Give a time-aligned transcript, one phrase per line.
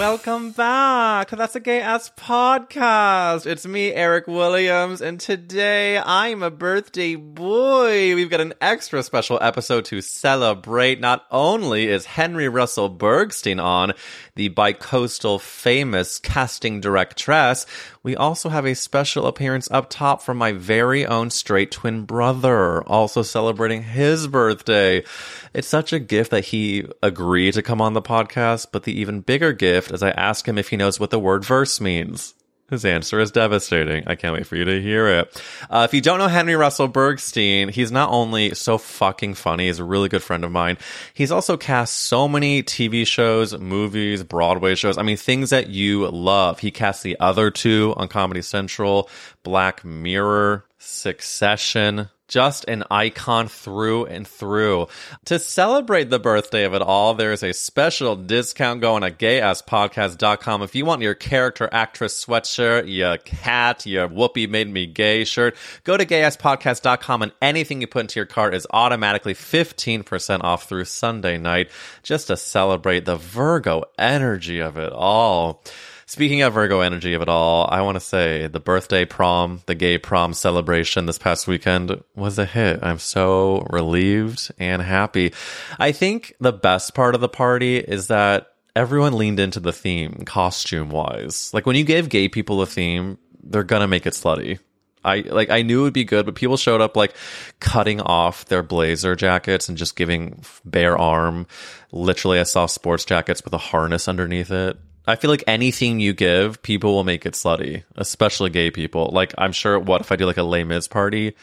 [0.00, 1.28] Welcome back.
[1.28, 3.44] That's a gay ass podcast.
[3.44, 8.14] It's me, Eric Williams, and today I'm a birthday boy.
[8.14, 11.00] We've got an extra special episode to celebrate.
[11.00, 13.92] Not only is Henry Russell Bergstein on,
[14.36, 17.66] the bicoastal famous casting directress,
[18.02, 22.82] we also have a special appearance up top from my very own straight twin brother,
[22.84, 25.04] also celebrating his birthday.
[25.52, 29.20] It's such a gift that he agreed to come on the podcast, but the even
[29.20, 32.34] bigger gift is I ask him if he knows what the word vers means.
[32.70, 34.04] His answer is devastating.
[34.06, 35.42] I can't wait for you to hear it.
[35.68, 39.80] Uh, if you don't know Henry Russell Bergstein, he's not only so fucking funny, he's
[39.80, 40.78] a really good friend of mine.
[41.12, 44.98] He's also cast so many TV shows, movies, Broadway shows.
[44.98, 46.60] I mean, things that you love.
[46.60, 49.10] He cast the other two on Comedy Central,
[49.42, 54.86] Black Mirror, Succession, just an icon through and through.
[55.26, 60.62] To celebrate the birthday of it all, there's a special discount going at gayasspodcast.com.
[60.62, 65.56] If you want your character actress sweatshirt, your cat, your whoopee made me gay shirt,
[65.84, 70.84] go to gayasspodcast.com and anything you put into your cart is automatically 15% off through
[70.84, 71.68] Sunday night
[72.04, 75.62] just to celebrate the Virgo energy of it all.
[76.10, 79.76] Speaking of Virgo energy of it all, I want to say the birthday prom, the
[79.76, 82.80] gay prom celebration this past weekend was a hit.
[82.82, 85.32] I'm so relieved and happy.
[85.78, 90.24] I think the best part of the party is that everyone leaned into the theme
[90.26, 91.54] costume wise.
[91.54, 94.58] Like when you give gay people a theme, they're gonna make it slutty.
[95.04, 97.14] I like I knew it would be good, but people showed up like
[97.60, 101.46] cutting off their blazer jackets and just giving bare arm.
[101.92, 104.76] Literally, I saw sports jackets with a harness underneath it.
[105.10, 109.10] I feel like anything you give, people will make it slutty, especially gay people.
[109.12, 111.34] Like I'm sure, what if I do like a Les Mis party?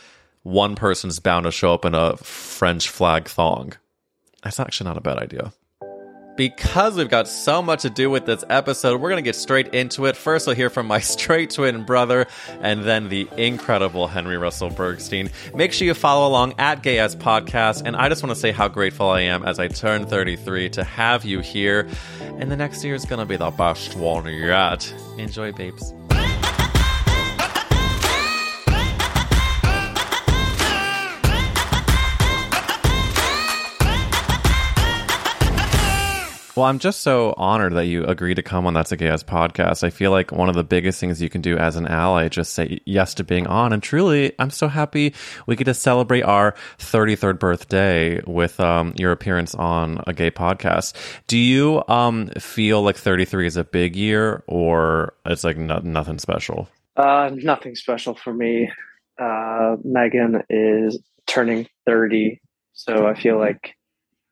[0.44, 3.74] One person's bound to show up in a French flag thong.
[4.42, 5.52] That's actually not a bad idea.
[6.38, 9.74] Because we've got so much to do with this episode, we're going to get straight
[9.74, 10.16] into it.
[10.16, 12.28] First, we'll hear from my straight twin brother
[12.62, 15.32] and then the incredible Henry Russell Bergstein.
[15.56, 17.82] Make sure you follow along at Gay Ass Podcast.
[17.86, 20.84] And I just want to say how grateful I am as I turn 33 to
[20.84, 21.90] have you here.
[22.22, 24.94] And the next year is going to be the best one yet.
[25.18, 25.92] Enjoy, babes.
[36.58, 39.22] Well, I'm just so honored that you agreed to come on That's a Gay Ass
[39.22, 39.84] podcast.
[39.84, 42.54] I feel like one of the biggest things you can do as an ally, just
[42.54, 43.74] say yes to being on.
[43.74, 45.14] And truly, I'm so happy
[45.46, 50.94] we get to celebrate our 33rd birthday with um, your appearance on a gay podcast.
[51.28, 56.18] Do you um, feel like 33 is a big year or it's like no- nothing
[56.18, 56.68] special?
[56.96, 58.72] Uh, nothing special for me.
[59.22, 60.98] Uh, Megan is
[61.28, 62.42] turning 30,
[62.74, 63.76] so I feel like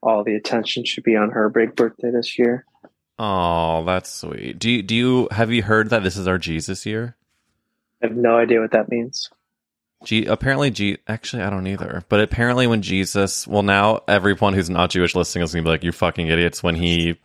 [0.06, 2.66] all the attention should be on her big birthday this year.
[3.18, 4.60] Oh, that's sweet.
[4.60, 7.16] Do you, do you have you heard that this is our Jesus year?
[8.02, 9.30] I have no idea what that means.
[10.04, 12.04] G- apparently, G- actually, I don't either.
[12.10, 15.84] But apparently, when Jesus, well, now everyone who's not Jewish listening is gonna be like,
[15.84, 17.20] "You fucking idiots!" When he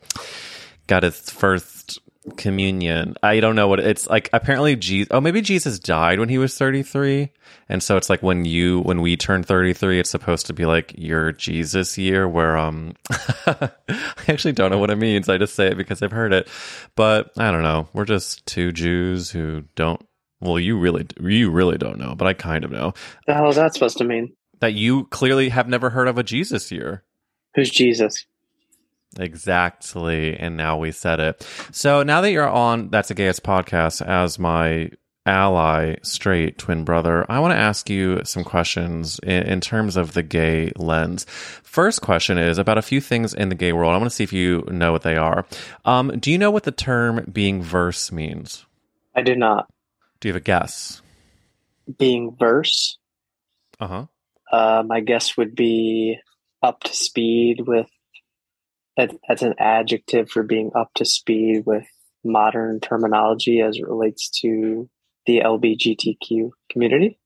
[0.86, 1.98] got his first
[2.36, 4.30] communion, I don't know what it's like.
[4.32, 5.08] Apparently, Jesus.
[5.10, 7.30] Oh, maybe Jesus died when he was thirty three,
[7.68, 10.66] and so it's like when you when we turn thirty three, it's supposed to be
[10.66, 12.94] like your Jesus year, where um,
[13.46, 13.70] I
[14.28, 15.28] actually don't know what it means.
[15.28, 16.48] I just say it because I've heard it,
[16.96, 17.88] but I don't know.
[17.92, 20.00] We're just two Jews who don't.
[20.40, 22.94] Well, you really, you really don't know, but I kind of know
[23.26, 24.32] The hell is that supposed to mean?
[24.60, 27.02] that you clearly have never heard of a Jesus year.
[27.54, 28.26] Who's Jesus?
[29.18, 30.36] Exactly.
[30.36, 31.46] And now we said it.
[31.72, 34.90] So now that you're on That's a Gay Ass podcast as my
[35.26, 40.12] ally, straight twin brother, I want to ask you some questions in, in, terms of
[40.14, 41.26] the gay lens.
[41.62, 43.92] First question is about a few things in the gay world.
[43.92, 45.44] I want to see if you know what they are.
[45.84, 48.64] Um, do you know what the term being vers means?
[49.14, 49.68] I do not.
[50.20, 51.02] Do you have a guess?
[51.98, 52.98] Being vers?
[53.78, 54.06] Uh-huh.
[54.50, 56.18] Uh, my guess would be
[56.62, 57.88] up to speed with
[59.00, 61.86] that, that's an adjective for being up to speed with
[62.22, 64.90] modern terminology as it relates to
[65.26, 67.18] the LBGTQ community.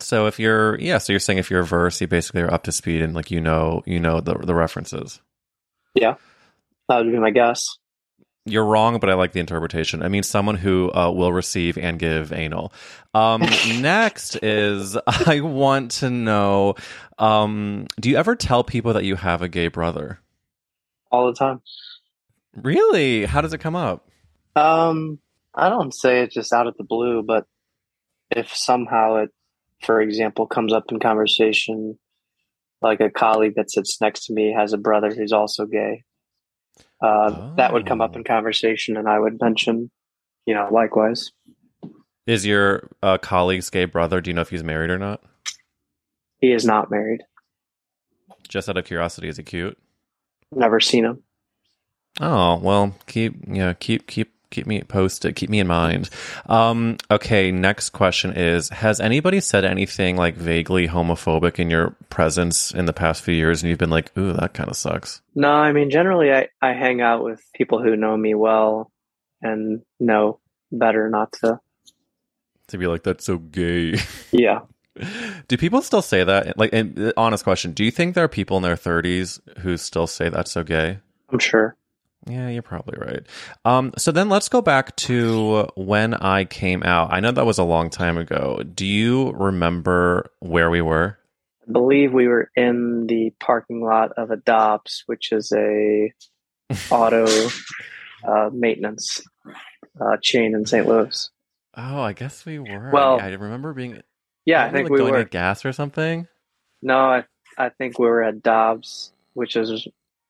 [0.00, 2.64] So if you're yeah, so you're saying if you're a vers, you basically are up
[2.64, 5.20] to speed and like you know you know the the references.
[5.94, 6.16] Yeah,
[6.88, 7.64] that would be my guess.
[8.44, 10.02] You're wrong, but I like the interpretation.
[10.02, 12.72] I mean, someone who uh, will receive and give anal.
[13.14, 13.40] Um,
[13.80, 16.74] next is I want to know:
[17.18, 20.18] um, Do you ever tell people that you have a gay brother?
[21.14, 21.62] All the time.
[22.56, 23.24] Really?
[23.24, 24.08] How does it come up?
[24.56, 25.20] Um,
[25.54, 27.46] I don't say it just out of the blue, but
[28.32, 29.30] if somehow it,
[29.80, 32.00] for example, comes up in conversation,
[32.82, 36.02] like a colleague that sits next to me has a brother who's also gay,
[37.00, 37.54] uh, oh.
[37.58, 38.18] that would come up oh.
[38.18, 39.92] in conversation, and I would mention,
[40.46, 41.30] you know, likewise.
[42.26, 44.20] Is your uh, colleague's gay brother?
[44.20, 45.22] Do you know if he's married or not?
[46.40, 47.20] He is not married.
[48.48, 49.78] Just out of curiosity, is he cute?
[50.54, 51.22] Never seen him.
[52.20, 55.34] Oh well, keep yeah, keep keep keep me posted.
[55.34, 56.08] Keep me in mind.
[56.46, 62.70] Um, okay, next question is: Has anybody said anything like vaguely homophobic in your presence
[62.70, 65.20] in the past few years, and you've been like, "Ooh, that kind of sucks"?
[65.34, 68.92] No, I mean, generally, I I hang out with people who know me well
[69.42, 70.38] and know
[70.70, 71.60] better not to
[72.68, 73.96] to be like, "That's so gay."
[74.30, 74.60] Yeah.
[75.48, 76.58] Do people still say that?
[76.58, 80.06] Like, and, honest question: Do you think there are people in their thirties who still
[80.06, 80.98] say that's so gay?
[81.30, 81.76] I'm sure.
[82.26, 83.26] Yeah, you're probably right.
[83.64, 87.12] Um, so then let's go back to when I came out.
[87.12, 88.62] I know that was a long time ago.
[88.62, 91.18] Do you remember where we were?
[91.68, 96.12] I believe we were in the parking lot of Dobbs, which is a
[96.90, 97.26] auto
[98.26, 99.22] uh, maintenance
[100.00, 100.86] uh, chain in St.
[100.86, 101.30] Louis.
[101.76, 102.90] Oh, I guess we were.
[102.92, 104.00] Well, I remember being.
[104.46, 106.28] Yeah, I think we going were at gas or something.
[106.82, 107.24] No, I
[107.56, 109.86] I think we were at Dobbs, which is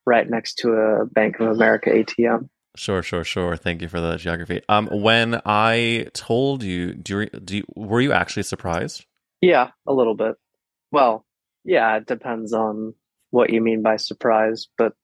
[0.07, 2.49] right next to a Bank of America ATM.
[2.77, 3.57] Sure, sure, sure.
[3.57, 4.61] Thank you for the geography.
[4.69, 9.07] Um, when I told you, do you, do you, were you actually surprised?
[9.41, 10.35] Yeah, a little bit.
[10.91, 11.25] Well,
[11.65, 12.95] yeah, it depends on
[13.31, 14.95] what you mean by surprise, but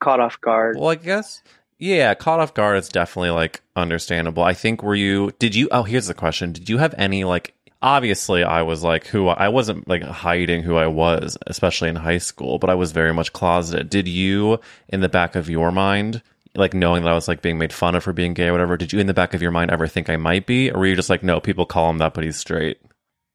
[0.00, 0.76] caught off guard.
[0.78, 1.42] Well, I guess
[1.78, 4.42] yeah, caught off guard is definitely like understandable.
[4.42, 6.52] I think were you did you oh here's the question.
[6.52, 7.54] Did you have any like
[7.86, 12.18] obviously I was like who I wasn't like hiding who I was, especially in high
[12.18, 13.88] school, but I was very much closeted.
[13.88, 16.20] Did you, in the back of your mind,
[16.56, 18.76] like knowing that I was like being made fun of for being gay or whatever,
[18.76, 20.68] did you in the back of your mind ever think I might be?
[20.72, 22.78] Or were you just like, no, people call him that, but he's straight?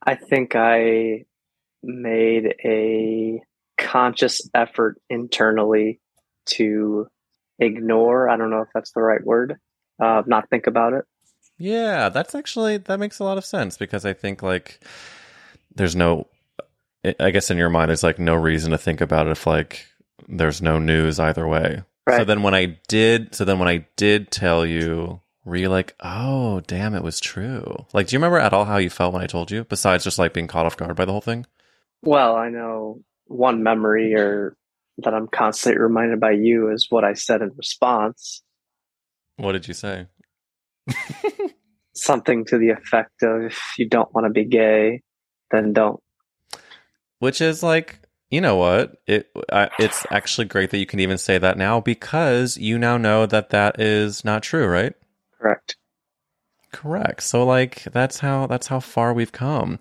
[0.06, 1.24] I think I
[1.81, 3.42] made a
[3.77, 6.01] conscious effort internally
[6.48, 7.07] to
[7.57, 9.56] ignore, I don't know if that's the right word,
[10.03, 11.06] uh, not think about it.
[11.62, 14.80] Yeah, that's actually that makes a lot of sense because I think like
[15.75, 16.25] there's no
[17.19, 19.86] I guess in your mind there's like no reason to think about it if like
[20.28, 21.84] there's no news either way.
[22.08, 22.18] Right.
[22.18, 25.96] So then when I did so then when I did tell you were you like,
[26.00, 29.22] "Oh, damn, it was true." Like do you remember at all how you felt when
[29.22, 31.46] I told you besides just like being caught off guard by the whole thing?
[32.01, 34.58] Well, I know one memory or
[34.98, 38.41] that I'm constantly reminded by you is what I said in response.
[39.38, 40.08] What did you say?
[42.01, 45.01] Something to the effect of if you don't want to be gay,
[45.51, 46.00] then don't.
[47.20, 48.00] Which is like,
[48.31, 48.96] you know what?
[49.05, 52.98] It uh, it's actually great that you can even say that now because you now
[52.98, 54.93] know that that is not true, right?
[55.39, 55.75] Correct.
[56.72, 57.22] Correct.
[57.22, 59.77] So like that's how that's how far we've come.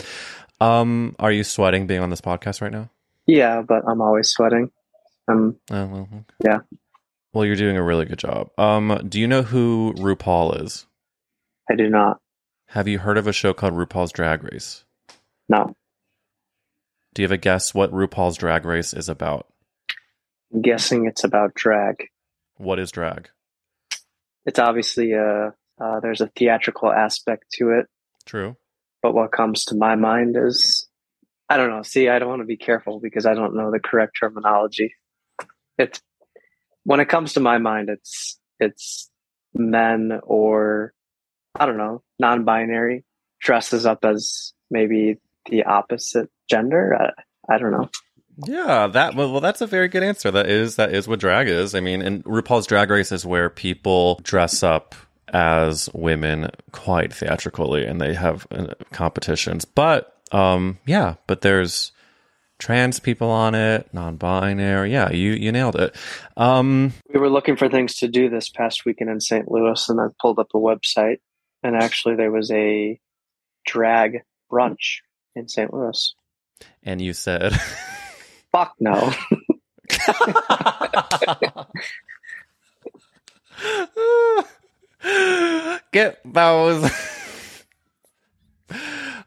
[0.60, 2.90] Um are you sweating being on this podcast right now?
[3.26, 4.70] Yeah, but I'm always sweating.
[5.26, 6.24] Um oh, well, okay.
[6.44, 6.58] Yeah.
[7.32, 8.50] Well, you're doing a really good job.
[8.58, 10.86] Um, do you know who RuPaul is?
[11.70, 12.18] I do not.
[12.68, 14.84] Have you heard of a show called RuPaul's Drag Race?
[15.48, 15.74] No.
[17.14, 19.46] Do you have a guess what RuPaul's Drag Race is about?
[20.52, 22.08] I'm guessing it's about drag.
[22.56, 23.28] What is drag?
[24.46, 27.86] It's obviously a uh, there's a theatrical aspect to it.
[28.26, 28.56] True.
[29.02, 30.88] But what comes to my mind is
[31.48, 31.82] I don't know.
[31.82, 34.94] See, I don't want to be careful because I don't know the correct terminology.
[35.78, 36.00] It's
[36.84, 39.10] when it comes to my mind, it's it's
[39.54, 40.94] men or
[41.54, 43.04] I don't know, non-binary
[43.40, 46.96] dresses up as maybe the opposite gender.
[47.48, 47.88] I, I don't know.
[48.46, 50.30] Yeah, that well, well, that's a very good answer.
[50.30, 51.74] That is that is what drag is.
[51.74, 54.94] I mean, and RuPaul's Drag Race is where people dress up
[55.28, 59.64] as women quite theatrically, and they have uh, competitions.
[59.64, 61.92] But um, yeah, but there's
[62.58, 64.92] trans people on it, non-binary.
[64.92, 65.94] Yeah, you you nailed it.
[66.36, 69.50] Um, We were looking for things to do this past weekend in St.
[69.50, 71.18] Louis, and I pulled up a website,
[71.62, 72.98] and actually there was a
[73.66, 74.98] drag brunch
[75.34, 75.72] in St.
[75.72, 76.14] Louis.
[76.82, 77.52] and you said.
[78.52, 79.12] Fuck no.
[85.92, 86.90] Get those.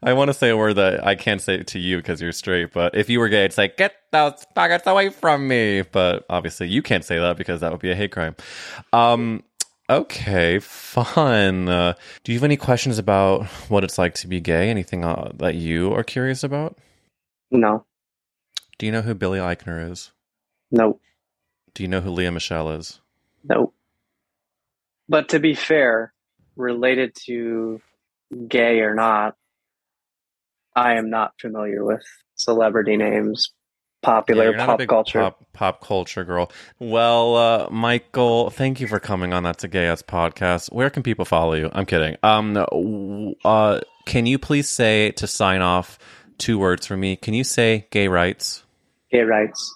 [0.02, 2.72] I want to say a word that I can't say to you because you're straight,
[2.72, 5.82] but if you were gay, it's like, get those faggots away from me.
[5.82, 8.36] But obviously, you can't say that because that would be a hate crime.
[8.92, 9.42] Um,
[9.90, 11.68] okay, fun.
[11.68, 14.70] Uh, do you have any questions about what it's like to be gay?
[14.70, 16.78] Anything uh, that you are curious about?
[17.50, 17.86] no,
[18.78, 20.12] Do you know who Billy Eichner is?
[20.70, 21.00] no,
[21.74, 23.00] Do you know who Lea Michele is?
[23.44, 23.72] no.
[25.08, 26.14] But to be fair,
[26.56, 27.80] related to
[28.48, 29.36] gay or not,
[30.76, 32.04] I am not familiar with
[32.36, 33.52] celebrity names,
[34.04, 35.20] popular you're not a pop culture.
[35.20, 36.50] pop, pop culture girl.
[36.78, 40.72] Well, uh, Michael, thank you for coming on That's a Gay Ass podcast.
[40.72, 41.70] Where can people follow you?
[41.72, 42.16] I'm kidding.
[42.22, 42.56] Um,
[43.44, 45.98] uh, can you please say to sign off
[46.38, 47.16] two words for me?
[47.16, 48.62] Can you say gay rights?
[49.10, 49.74] Gay rights.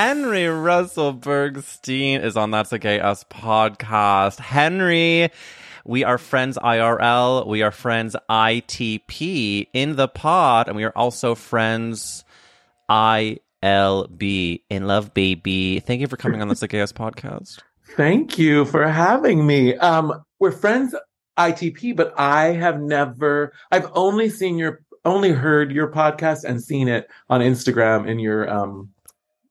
[0.00, 4.38] Henry Russell Bergstein is on That's a Gay Ass podcast.
[4.38, 5.28] Henry,
[5.84, 7.44] we are friends IRL.
[7.48, 12.22] We are friends ITP in the pod, and we are also friends
[12.88, 13.40] ILB.
[14.70, 15.80] In love, baby.
[15.80, 17.58] Thank you for coming on That's a Gay Ass podcast.
[17.96, 19.74] Thank you for having me.
[19.78, 20.94] Um, we're friends
[21.36, 26.86] ITP, but I have never, I've only seen your, only heard your podcast and seen
[26.86, 28.90] it on Instagram in your, um,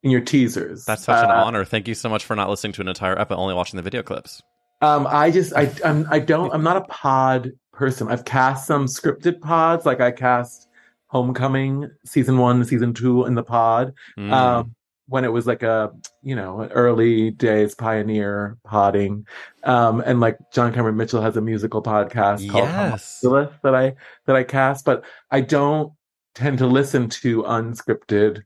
[0.08, 0.86] in your teasers.
[0.86, 1.66] That's such an Uh, honor.
[1.66, 4.02] Thank you so much for not listening to an entire episode, only watching the video
[4.02, 4.42] clips.
[4.82, 8.08] Um, I just, I, I'm, I don't, I'm not a pod person.
[8.08, 10.70] I've cast some scripted pods, like I cast
[11.08, 13.94] Homecoming season one, season two in the pod.
[14.18, 14.32] Mm.
[14.32, 14.76] um,
[15.10, 15.90] when it was like a
[16.22, 19.26] you know early days pioneer podding
[19.64, 23.22] um, and like john cameron mitchell has a musical podcast called yes.
[23.64, 23.96] That i
[24.26, 25.94] that i cast but i don't
[26.36, 28.44] tend to listen to unscripted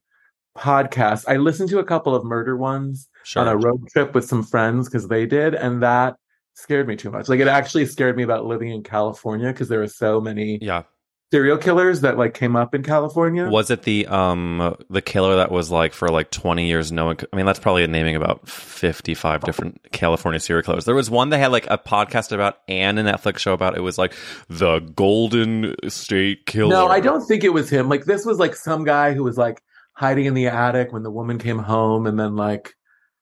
[0.58, 3.44] podcasts i listened to a couple of murder ones Sure.
[3.44, 6.16] on a road trip with some friends because they did and that
[6.56, 9.80] scared me too much like it actually scared me about living in california because there
[9.80, 10.84] were so many yeah.
[11.32, 15.52] serial killers that like came up in california Was it the um the killer that
[15.52, 16.92] was like for like twenty years?
[16.92, 17.16] No one.
[17.16, 20.86] Could, I mean, that's probably naming about fifty five different California serial killers.
[20.86, 23.78] There was one that had like a podcast about and a Netflix show about.
[23.78, 24.14] It was like
[24.50, 26.70] the Golden State Killer.
[26.70, 27.88] No, I don't think it was him.
[27.88, 29.62] Like this was like some guy who was like
[30.02, 32.74] hiding in the attic when the woman came home and then like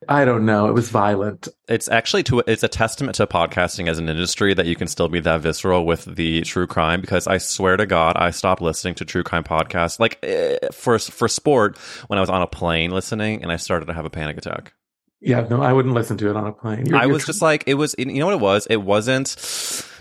[0.08, 1.50] I don't know, it was violent.
[1.68, 5.10] It's actually to it's a testament to podcasting as an industry that you can still
[5.10, 7.02] be that visceral with the true crime.
[7.02, 10.98] Because I swear to God, I stopped listening to true crime podcasts like eh, for
[11.00, 14.10] for sport when I was on a plane listening, and I started to have a
[14.10, 14.74] panic attack.
[15.22, 16.86] Yeah, no, I wouldn't listen to it on a plane.
[16.86, 18.68] You're- I you're was tr- just like, it was, you know what it was?
[18.68, 19.28] It wasn't,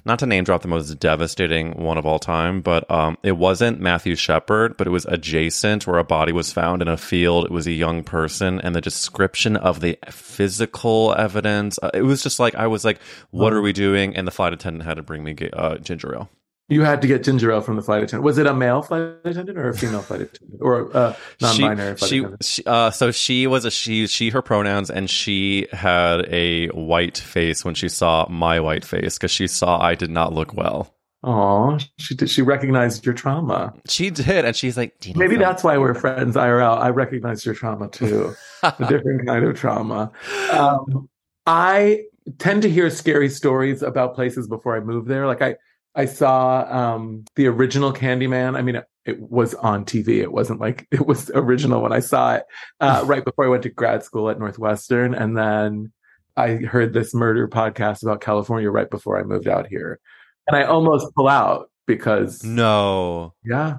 [0.08, 3.78] not to name drop the most devastating one of all time, but um, it wasn't
[3.78, 7.44] Matthew Shepard, but it was adjacent where a body was found in a field.
[7.44, 12.22] It was a young person, and the description of the physical evidence, uh, it was
[12.22, 12.98] just like, I was like,
[13.30, 14.16] what are we doing?
[14.16, 16.30] And the flight attendant had to bring me uh, ginger ale.
[16.68, 18.24] You had to get ginger ale from the flight attendant.
[18.24, 21.98] Was it a male flight attendant or a female flight attendant or a non-binary she,
[21.98, 22.44] flight she, attendant?
[22.44, 27.18] she uh, so she was a she, she, her pronouns, and she had a white
[27.18, 30.94] face when she saw my white face because she saw I did not look well.
[31.24, 32.30] Oh, she did.
[32.30, 33.74] She recognized your trauma.
[33.88, 36.78] She did, and she's like, "Do you Maybe some?" that's why we're friends IRL.
[36.78, 38.34] I recognized your trauma too.
[38.62, 40.12] a different kind of trauma.
[40.52, 41.08] Um,
[41.46, 42.04] I
[42.38, 45.26] tend to hear scary stories about places before I move there.
[45.26, 45.56] Like I,
[45.94, 48.56] I saw um, the original Candyman.
[48.56, 50.20] I mean, it, it was on TV.
[50.20, 52.44] It wasn't like it was original when I saw it
[52.80, 55.92] uh, right before I went to grad school at Northwestern, and then
[56.36, 59.98] I heard this murder podcast about California right before I moved out here,
[60.46, 63.78] and I almost pull out because No, yeah.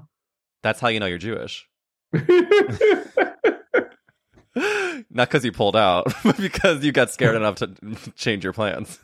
[0.63, 1.65] that's how you know you're Jewish.
[5.11, 7.75] Not because you pulled out, but because you got scared enough to
[8.15, 8.99] change your plans.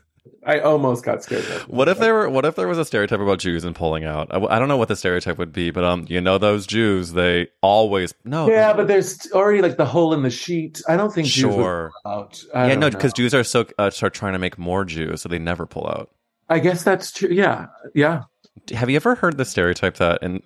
[0.46, 1.44] I almost got scared.
[1.68, 2.30] What if there were?
[2.30, 4.28] What if there was a stereotype about Jews and pulling out?
[4.30, 7.14] I, I don't know what the stereotype would be, but um, you know those Jews,
[7.14, 8.48] they always no.
[8.48, 10.82] Yeah, but there's already like the hole in the sheet.
[10.88, 11.92] I don't think Jews Sure.
[12.04, 12.44] pull out.
[12.54, 15.30] I yeah, no, because Jews are so uh, start trying to make more Jews, so
[15.30, 16.12] they never pull out.
[16.48, 17.30] I guess that's true.
[17.30, 18.24] Yeah, yeah.
[18.72, 20.42] Have you ever heard the stereotype that, and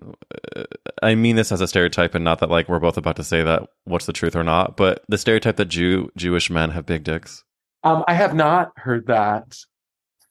[0.56, 0.64] uh,
[1.04, 3.44] I mean this as a stereotype, and not that like we're both about to say
[3.44, 7.04] that what's the truth or not, but the stereotype that Jew Jewish men have big
[7.04, 7.44] dicks.
[7.84, 9.58] Um, I have not heard that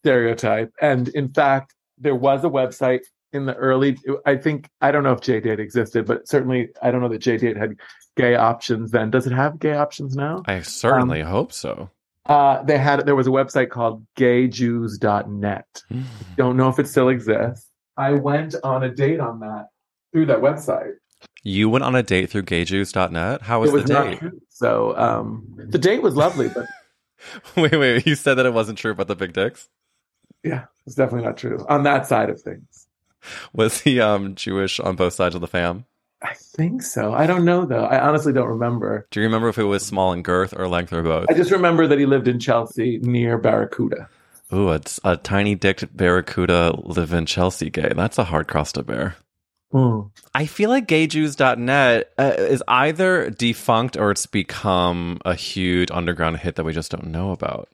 [0.02, 3.00] stereotype, and in fact, there was a website
[3.32, 3.98] in the early.
[4.26, 7.56] I think I don't know if JDate existed, but certainly I don't know that JDate
[7.56, 7.76] had
[8.16, 9.10] gay options then.
[9.10, 10.42] Does it have gay options now?
[10.46, 11.90] I certainly hope so.
[12.26, 15.82] Uh, they had there was a website called gayjews.net.
[16.36, 17.68] Don't know if it still exists.
[17.96, 19.68] I went on a date on that
[20.12, 20.92] through that website.
[21.42, 23.42] You went on a date through gayjews.net.
[23.42, 24.18] How was, it was the date?
[24.18, 24.40] true.
[24.50, 26.66] So um, the date was lovely, but
[27.56, 28.06] wait, wait.
[28.06, 29.68] You said that it wasn't true about the big dicks.
[30.42, 32.86] Yeah, it's definitely not true on that side of things.
[33.52, 35.84] Was he um Jewish on both sides of the fam?
[36.22, 37.12] I think so.
[37.12, 37.84] I don't know though.
[37.84, 39.06] I honestly don't remember.
[39.10, 41.26] Do you remember if it was small in girth or length or both?
[41.30, 44.08] I just remember that he lived in Chelsea near Barracuda.
[44.52, 47.92] Ooh, it's a tiny dick barracuda live in Chelsea gay.
[47.94, 49.16] That's a hard cross to bear.
[49.70, 50.00] Hmm.
[50.34, 56.56] I feel like gayjews.net uh, is either defunct or it's become a huge underground hit
[56.56, 57.68] that we just don't know about.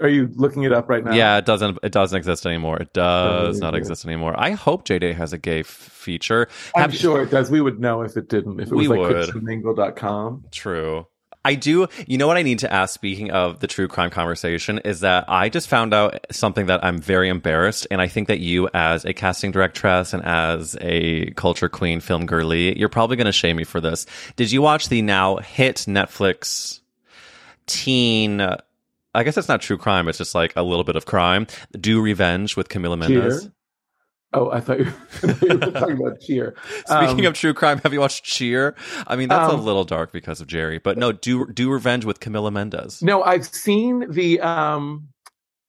[0.00, 1.12] Are you looking it up right now?
[1.14, 2.78] Yeah, it doesn't it doesn't exist anymore.
[2.78, 4.04] It does Doesn't exist.
[4.04, 4.34] anymore.
[4.36, 6.48] I hope JD has a gay f- feature.
[6.74, 7.50] I'm Have- sure it does.
[7.50, 8.58] We would know if it didn't.
[8.60, 9.28] If it was like would.
[9.28, 10.44] christianmingle.com.
[10.50, 11.06] True.
[11.44, 11.88] I do.
[12.06, 15.24] You know what I need to ask, speaking of the true crime conversation, is that
[15.28, 17.86] I just found out something that I'm very embarrassed.
[17.90, 22.26] And I think that you, as a casting directress and as a culture queen, film
[22.26, 24.06] girly, you're probably going to shame me for this.
[24.36, 26.78] Did you watch the now hit Netflix
[27.66, 28.40] teen?
[29.14, 30.08] I guess it's not true crime.
[30.08, 31.46] It's just like a little bit of crime.
[31.78, 33.42] Do Revenge with Camila Mendes.
[33.42, 33.52] Cheer.
[34.34, 34.86] Oh, I thought you,
[35.22, 36.54] were talking about cheer.
[36.86, 38.74] Speaking Um, of true crime, have you watched Cheer?
[39.06, 42.06] I mean, that's a Um, little dark because of Jerry, but no, do do Revenge
[42.06, 43.02] with Camila Mendes.
[43.02, 45.08] No, I've seen the um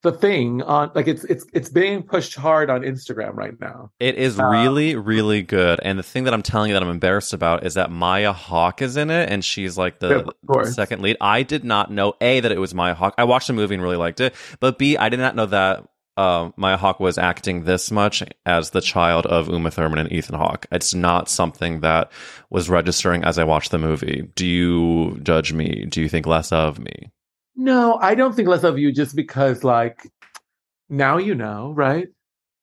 [0.03, 3.89] the thing on like it's it's it's being pushed hard on Instagram right now.
[3.99, 5.79] It is Uh, really, really good.
[5.81, 8.81] And the thing that I'm telling you that I'm embarrassed about is that Maya Hawke
[8.81, 10.29] is in it, and she's like the
[10.65, 11.17] second lead.
[11.21, 13.15] I did not know a that it was Maya Hawke.
[13.17, 15.87] I watched the movie and really liked it, but b I did not know that
[16.17, 20.35] uh, Maya Hawke was acting this much as the child of Uma Thurman and Ethan
[20.35, 20.67] Hawke.
[20.71, 22.11] It's not something that
[22.49, 24.29] was registering as I watched the movie.
[24.35, 25.85] Do you judge me?
[25.85, 27.09] Do you think less of me?
[27.55, 30.09] No, I don't think less of you just because like
[30.89, 32.07] now you know, right?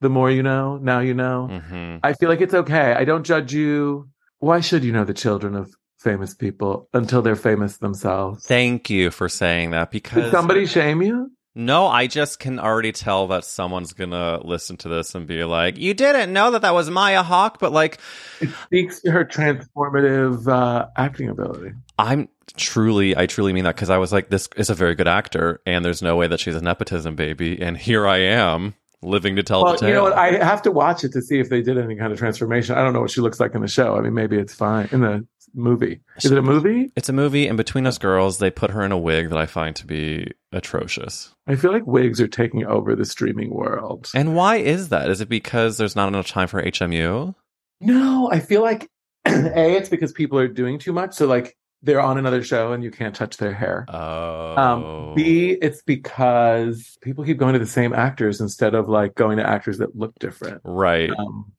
[0.01, 1.47] The more you know, now you know.
[1.49, 2.95] hmm I feel like it's okay.
[2.95, 4.09] I don't judge you.
[4.39, 8.47] Why should you know the children of famous people until they're famous themselves?
[8.47, 11.31] Thank you for saying that because Did somebody shame you?
[11.55, 15.79] No, I just can already tell that someone's gonna listen to this and be like,
[15.79, 17.99] "You didn't know that that was Maya Hawke," but like,
[18.41, 21.73] It speaks to her transformative uh, acting ability.
[21.99, 25.09] I'm truly, I truly mean that because I was like, "This is a very good
[25.09, 29.37] actor," and there's no way that she's a nepotism baby, and here I am living
[29.37, 29.89] to tell Well, the tale.
[29.89, 30.13] you know what?
[30.13, 32.77] I have to watch it to see if they did any kind of transformation.
[32.77, 33.97] I don't know what she looks like in the show.
[33.97, 36.01] I mean, maybe it's fine in the movie.
[36.19, 36.93] Is it a movie?
[36.97, 39.47] it's a movie, and between us girls, they put her in a wig that I
[39.47, 41.35] find to be atrocious.
[41.47, 44.11] I feel like wigs are taking over the streaming world.
[44.15, 45.09] And why is that?
[45.11, 47.35] Is it because there's not enough time for HMU?
[47.81, 48.89] No, I feel like
[49.27, 51.15] a it's because people are doing too much.
[51.15, 53.87] So like they're on another show and you can't touch their hair.
[53.89, 59.15] Oh, Um, B, it's because people keep going to the same actors instead of like
[59.15, 60.61] going to actors that look different.
[60.65, 61.11] right.
[61.11, 61.53] Um,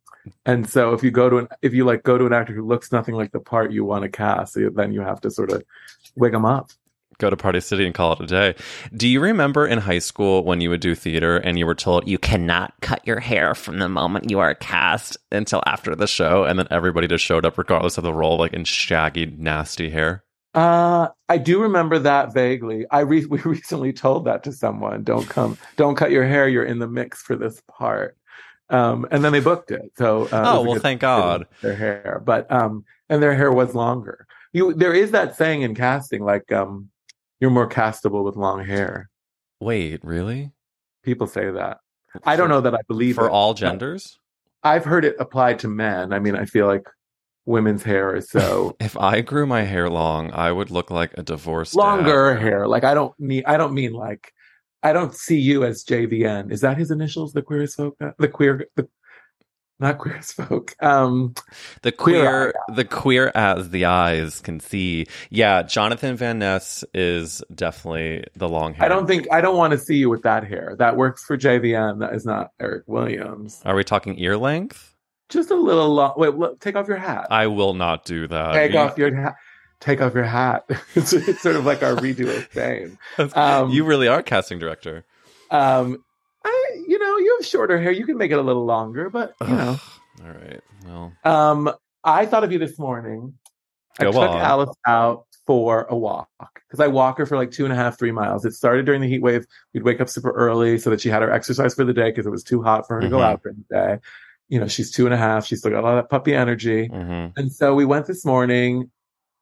[0.45, 2.63] and so if you go to an if you like go to an actor who
[2.63, 5.63] looks nothing like the part you want to cast, then you have to sort of
[6.15, 6.69] wig them up.
[7.21, 8.55] Go to Party City and call it a day.
[8.93, 12.07] Do you remember in high school when you would do theater and you were told
[12.07, 16.43] you cannot cut your hair from the moment you are cast until after the show,
[16.43, 20.23] and then everybody just showed up regardless of the role, like in shaggy, nasty hair?
[20.53, 22.85] Uh, I do remember that vaguely.
[22.91, 25.03] I re- we recently told that to someone.
[25.03, 26.49] Don't come, don't cut your hair.
[26.49, 28.17] You're in the mix for this part.
[28.69, 29.91] Um, and then they booked it.
[29.97, 31.45] So, uh, Oh, a well, good- thank God.
[31.61, 34.25] their hair, but, um, and their hair was longer.
[34.53, 36.89] You, there is that saying in casting, like, um,
[37.41, 39.09] you're more castable with long hair.
[39.59, 40.51] Wait, really?
[41.03, 41.79] People say that.
[42.23, 44.19] I don't know that I believe For it, all genders?
[44.63, 46.13] I've heard it applied to men.
[46.13, 46.87] I mean, I feel like
[47.45, 51.23] women's hair is so If I grew my hair long, I would look like a
[51.23, 51.79] divorced dad.
[51.79, 52.67] longer hair.
[52.67, 53.43] Like I don't need.
[53.45, 54.31] I don't mean like.
[54.83, 56.51] I don't see you as JVN.
[56.51, 57.33] Is that his initials?
[57.33, 57.95] The queer folk.
[58.17, 58.65] The queer.
[58.75, 58.87] The,
[59.81, 60.75] not queer as folk.
[60.81, 61.33] Um,
[61.81, 65.07] The Queer queer, the queer as the eyes can see.
[65.29, 68.85] Yeah, Jonathan Van Ness is definitely the long hair.
[68.85, 70.75] I don't think I don't want to see you with that hair.
[70.79, 71.99] That works for JVN.
[71.99, 73.61] That is not Eric Williams.
[73.65, 74.95] Are we talking ear length?
[75.29, 76.13] Just a little long.
[76.17, 77.27] Wait, look, take off your hat.
[77.29, 78.53] I will not do that.
[78.53, 79.35] take You- off your hat.
[79.79, 80.65] Take off your hat.
[80.95, 82.99] it's, it's sort of like our redo of fame.
[83.35, 85.05] Um, you really are casting director.
[85.49, 86.03] Um,
[86.87, 87.91] you know, you have shorter hair.
[87.91, 89.79] You can make it a little longer, but you know.
[90.23, 90.61] All right.
[90.85, 91.71] Well, Um,
[92.03, 93.33] I thought of you this morning.
[93.99, 94.39] I took on.
[94.41, 96.29] Alice out for a walk
[96.67, 98.45] because I walk her for like two and a half, three miles.
[98.45, 99.45] It started during the heat wave.
[99.73, 102.25] We'd wake up super early so that she had her exercise for the day because
[102.25, 103.23] it was too hot for her to go Mhm.
[103.25, 103.99] out during the day.
[104.49, 105.45] You know, she's two and a half.
[105.45, 106.89] She's still got all that puppy energy.
[106.89, 107.33] mhm.
[107.37, 108.91] And so we went this morning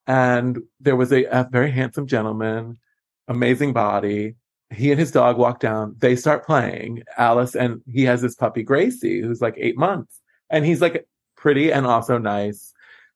[0.08, 2.80] and there was a, a very handsome gentleman,
[3.28, 4.36] amazing body.
[4.72, 5.96] He and his dog walk down.
[6.00, 10.66] They start playing Alice and he has this puppy Gracie who's like eight months and
[10.66, 12.72] he's like pretty and also nice.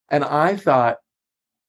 [0.09, 0.97] And I thought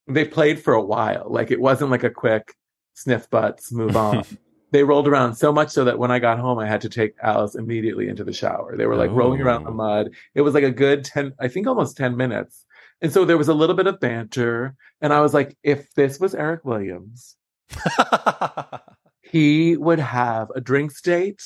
[0.07, 1.27] they played for a while.
[1.29, 2.53] Like it wasn't like a quick
[2.95, 4.23] sniff butts, move on.
[4.71, 7.13] they rolled around so much so that when I got home, I had to take
[7.21, 8.75] Alice immediately into the shower.
[8.75, 9.73] They were like rolling around in the Oh.
[9.73, 10.09] mud.
[10.33, 12.65] It was like a good 10, I think almost 10 minutes.
[13.01, 14.75] And so there was a little bit of banter.
[15.01, 17.35] And I was like, if this was Eric Williams,
[19.31, 21.41] he would have a drinks date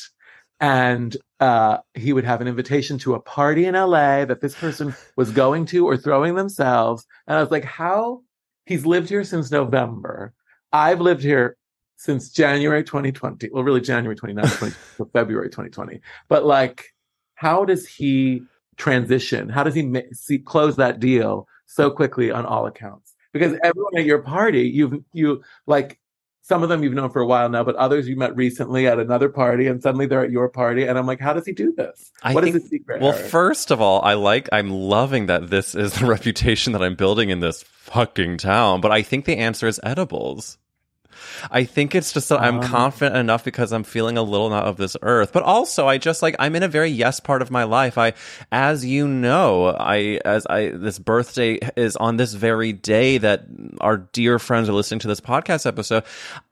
[0.60, 4.94] and uh, he would have an invitation to a party in LA that this person
[5.16, 7.06] was going to or throwing themselves.
[7.28, 8.22] And I was like, how?
[8.66, 10.34] He's lived here since November.
[10.74, 11.56] I've lived here
[11.96, 13.50] since January 2020.
[13.52, 16.02] Well, really January 29th, 20, to February 2020.
[16.28, 16.86] But like,
[17.36, 18.44] how does he
[18.76, 19.48] transition?
[19.48, 23.16] How does he ma- see, close that deal so quickly on all accounts?
[23.32, 26.00] Because everyone at your party, you've, you like,
[26.50, 29.00] some of them you've known for a while now, but others you met recently at
[29.00, 30.84] another party, and suddenly they're at your party.
[30.86, 32.12] And I'm like, how does he do this?
[32.24, 33.02] I What is think- the secret?
[33.02, 36.96] Well, first of all, I like, I'm loving that this is the reputation that I'm
[36.96, 40.58] building in this fucking town, but I think the answer is edibles.
[41.52, 42.64] I think it's just that I'm Um.
[42.64, 46.22] confident enough because I'm feeling a little not of this earth, but also I just
[46.22, 47.98] like I'm in a very yes part of my life.
[47.98, 48.14] I,
[48.52, 53.46] as you know, I as I this birthday is on this very day that
[53.82, 56.04] our dear friends are listening to this podcast episode.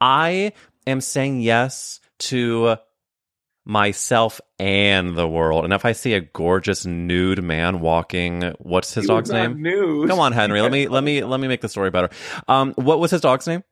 [0.02, 0.54] I
[0.86, 2.78] am saying yes to
[3.66, 5.66] myself and the world.
[5.66, 9.62] And if I see a gorgeous nude man walking, what's his He dog's name?
[9.62, 10.08] nude.
[10.10, 10.62] Come on, Henry.
[10.62, 12.10] Let me let me let me make the story better.
[12.48, 13.64] Um, what was his dog's name?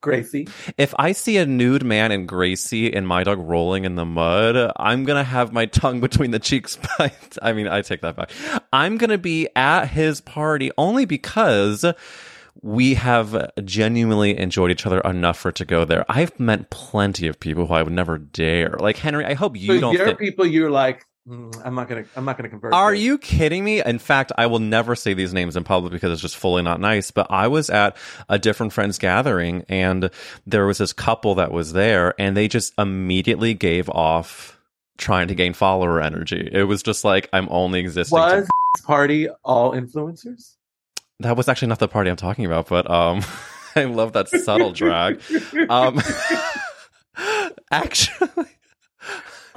[0.00, 0.46] Gracie.
[0.76, 4.72] If I see a nude man and Gracie and my dog rolling in the mud,
[4.76, 6.78] I'm gonna have my tongue between the cheeks.
[6.98, 8.30] But I mean, I take that back.
[8.72, 11.84] I'm gonna be at his party only because
[12.60, 16.04] we have genuinely enjoyed each other enough for it to go there.
[16.08, 18.76] I've met plenty of people who I would never dare.
[18.80, 19.94] Like Henry, I hope you so don't.
[19.94, 22.72] there are think- people you're like, "Mm, I'm not gonna, I'm not gonna convert.
[22.72, 23.82] Are this." you kidding me?
[23.82, 26.80] In fact, I will never say these names in public because it's just fully not
[26.80, 27.10] nice.
[27.10, 27.96] But I was at
[28.28, 30.10] a different friend's gathering and
[30.46, 34.58] there was this couple that was there and they just immediately gave off
[34.96, 36.48] trying to gain follower energy.
[36.50, 38.16] It was just like, I'm only existing.
[38.16, 40.54] to- Was this party all influencers?
[41.20, 43.22] that was actually not the party I'm talking about, but um,
[43.76, 45.20] I love that subtle drag.
[45.68, 46.00] Um,
[47.70, 48.46] actually,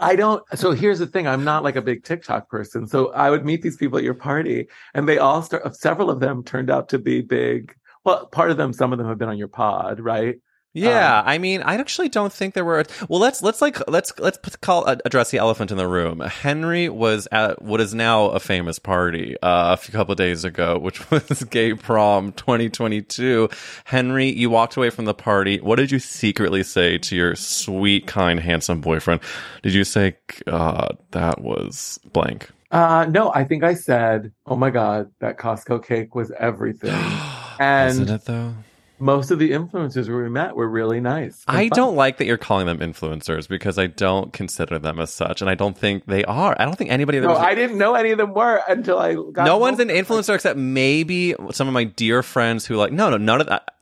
[0.01, 0.43] I don't.
[0.57, 2.87] So here's the thing: I'm not like a big TikTok person.
[2.87, 5.75] So I would meet these people at your party, and they all start.
[5.75, 7.75] Several of them turned out to be big.
[8.03, 10.39] Well, part of them, some of them have been on your pod, right?
[10.73, 12.86] Yeah, I mean, I actually don't think there were.
[13.10, 16.21] Well, let's let's like let's let's put, call uh, address the elephant in the room.
[16.21, 20.79] Henry was at what is now a famous party uh, a couple of days ago,
[20.81, 23.49] which was Gay Prom 2022.
[23.84, 25.60] Henry, you walked away from the party.
[25.60, 29.19] What did you secretly say to your sweet, kind, handsome boyfriend?
[29.63, 32.49] Did you say, "God, that was blank"?
[32.71, 36.95] Uh, no, I think I said, "Oh my god, that Costco cake was everything."
[37.60, 38.55] And Isn't it though?
[39.01, 41.43] Most of the influencers we met were really nice.
[41.47, 41.75] I fun.
[41.75, 45.49] don't like that you're calling them influencers because I don't consider them as such, and
[45.49, 46.55] I don't think they are.
[46.59, 49.15] I don't think anybody that No, I didn't know any of them were until I
[49.15, 49.45] got.
[49.45, 53.17] no one's an influencer except maybe some of my dear friends who like no no
[53.17, 53.75] none of that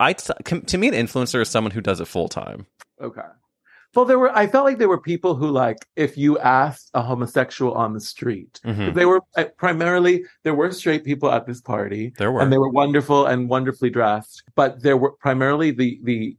[0.00, 2.66] i to me an influencer is someone who does it full time
[3.00, 3.20] Okay.
[3.94, 4.34] Well, there were.
[4.34, 8.00] I felt like there were people who, like, if you asked a homosexual on the
[8.00, 8.94] street, Mhm.
[8.94, 12.58] they were uh, primarily there were straight people at this party, there were and they
[12.58, 14.42] were wonderful and wonderfully dressed.
[14.54, 16.36] But there were primarily the the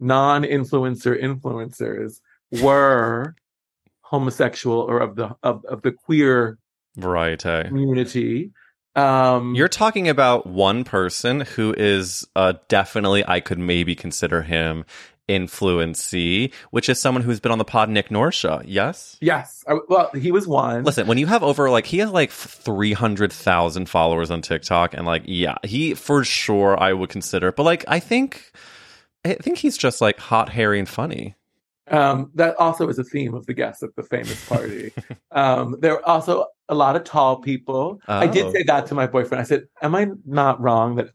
[0.00, 2.20] non-influencer influencers
[2.62, 3.34] were
[4.02, 6.58] homosexual or of the of, of the queer
[6.96, 8.52] variety community.
[8.96, 14.84] Um, you're talking about one person who is uh, definitely i could maybe consider him
[15.28, 18.62] influencey, which is someone who's been on the pod, Nick Norsha.
[18.66, 19.16] Yes?
[19.20, 19.64] Yes.
[19.68, 20.84] I, well, he was one.
[20.84, 24.94] Listen, when you have over like he has like three hundred thousand followers on TikTok,
[24.94, 27.52] and like yeah, he for sure I would consider.
[27.52, 28.52] But like I think,
[29.24, 31.34] I think he's just like hot, hairy, and funny.
[31.90, 34.92] Um, that also is a theme of the guests at the famous party.
[35.32, 38.00] um, there are also a lot of tall people.
[38.08, 38.32] I Oh.
[38.32, 39.40] did say that to my boyfriend.
[39.42, 41.10] I said, "Am I not wrong that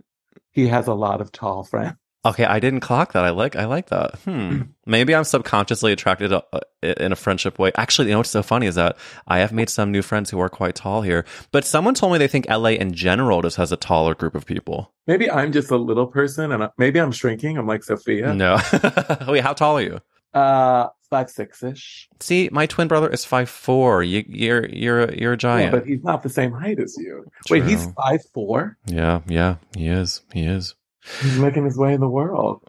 [0.52, 1.96] he has a lot of tall friends?"
[2.26, 3.24] Okay, I didn't clock that.
[3.24, 4.16] I like I like that.
[4.26, 4.62] Hmm.
[4.86, 6.42] Maybe I'm subconsciously attracted uh,
[6.82, 7.72] in a friendship way.
[7.76, 10.40] Actually, you know what's so funny is that I have made some new friends who
[10.42, 11.24] are quite tall here.
[11.54, 14.46] But someone told me they think LA in general just has a taller group of
[14.46, 14.92] people.
[15.08, 17.58] Maybe I'm just a little person, and I, maybe I'm shrinking.
[17.58, 18.34] I'm like Sophia.
[18.34, 18.58] No.
[19.30, 20.00] Wait, how tall are you?
[20.34, 22.10] Uh, five six ish.
[22.20, 24.04] See, my twin brother is five four.
[24.04, 25.72] You, you're you're you're a Yeah, giant.
[25.72, 27.26] but he's not the same height as you.
[27.50, 28.78] Wait, he's five four.
[28.86, 30.22] yeah, yeah, he is.
[30.34, 30.76] He is
[31.22, 32.62] He's making his way in the world.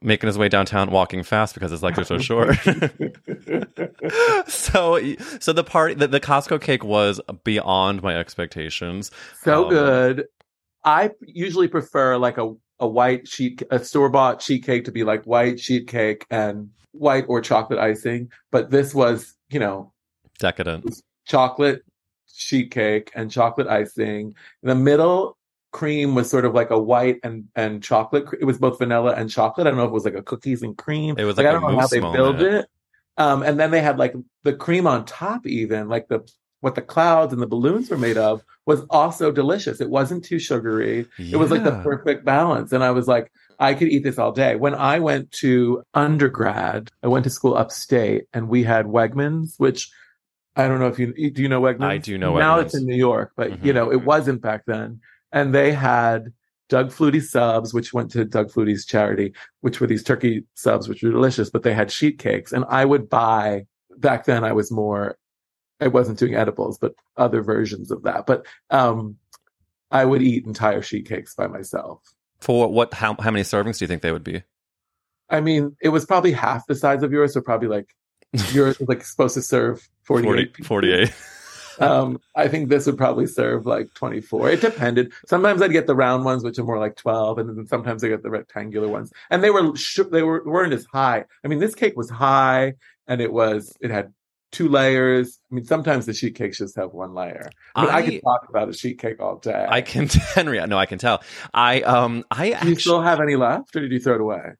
[0.00, 2.56] making his way downtown, walking fast because his legs are so short.
[4.46, 5.00] so,
[5.40, 9.10] so the party, the, the Costco cake was beyond my expectations.
[9.42, 10.24] so Um, good.
[10.84, 15.04] I usually prefer like a, a white sheet, a store bought sheet cake to be
[15.04, 18.30] like white sheet cake and white or chocolate icing.
[18.50, 19.92] But this was, you know,
[20.38, 21.00] Decadent.
[21.26, 21.82] chocolate
[22.30, 24.34] sheet cake and chocolate icing.
[24.62, 25.38] In the middle
[25.74, 28.24] cream was sort of like a white and, and chocolate.
[28.40, 29.66] It was both vanilla and chocolate.
[29.66, 31.16] I don't know if it was like a cookies and cream.
[31.18, 32.66] It was like, like I a don't know how they build it.
[33.16, 36.20] Um, and then they had like the cream on top, even like the
[36.60, 39.80] what the clouds and the balloons were made of was also delicious.
[39.82, 41.06] It wasn't too sugary.
[41.18, 42.72] It was like the perfect balance.
[42.72, 44.56] And I was like, I could eat this all day.
[44.56, 49.90] When I went to undergrad, I went to school upstate and we had Wegmans, which
[50.56, 51.84] I don't know if you do you know Wegmans?
[51.84, 52.62] I do know Now Wegmans.
[52.64, 53.74] it's in New York, but you Mhm.
[53.74, 55.00] know, it wasn't back then.
[55.34, 56.32] And they had
[56.68, 61.02] Doug Flutie subs, which went to Doug Flutie's charity, which were these turkey subs, which
[61.02, 62.52] were delicious, but they had sheet cakes.
[62.52, 63.66] And I would buy
[63.98, 65.18] back then I was more
[65.80, 68.26] I wasn't doing edibles, but other versions of that.
[68.26, 69.16] But um
[69.90, 72.00] I would eat entire sheet cakes by myself.
[72.40, 72.94] For what?
[72.94, 74.42] How how many servings do you think they would be?
[75.28, 77.94] I mean, it was probably half the size of yours, so probably like
[78.52, 80.26] yours was like supposed to serve 48.
[80.28, 80.66] 40, people.
[80.66, 81.12] 48.
[81.80, 84.50] Um, I think this would probably serve like 24.
[84.50, 85.12] It depended.
[85.26, 88.08] Sometimes I'd get the round ones, which are more like 12, and then sometimes I
[88.08, 89.12] get the rectangular ones.
[89.30, 91.24] And they were sh- they were weren't as high.
[91.44, 92.74] I mean, this cake was high,
[93.06, 94.12] and it was it had
[94.52, 95.40] two layers.
[95.50, 97.50] I mean, sometimes the sheet cakes just have one layer.
[97.74, 99.66] But I, I- could talk about a sheet cake all day.
[99.68, 100.64] I can, Henry.
[100.66, 101.22] No, I can tell.
[101.52, 102.74] I um, I Do you actually.
[102.76, 104.52] still have any left, or did you throw it away?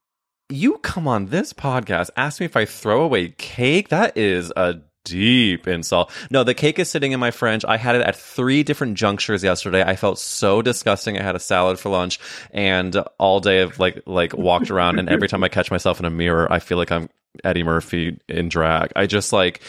[0.51, 3.89] you come on this podcast, ask me if I throw away cake.
[3.89, 6.11] That is a deep insult.
[6.31, 7.65] No, the cake is sitting in my fridge.
[7.65, 9.83] I had it at three different junctures yesterday.
[9.83, 11.19] I felt so disgusting.
[11.19, 12.19] I had a salad for lunch
[12.53, 16.07] and all day of like like walked around and every time I catch myself in
[16.07, 17.09] a mirror, I feel like I'm
[17.43, 18.93] Eddie Murphy in drag.
[18.97, 19.61] I just like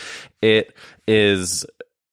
[0.42, 0.76] it
[1.08, 1.66] is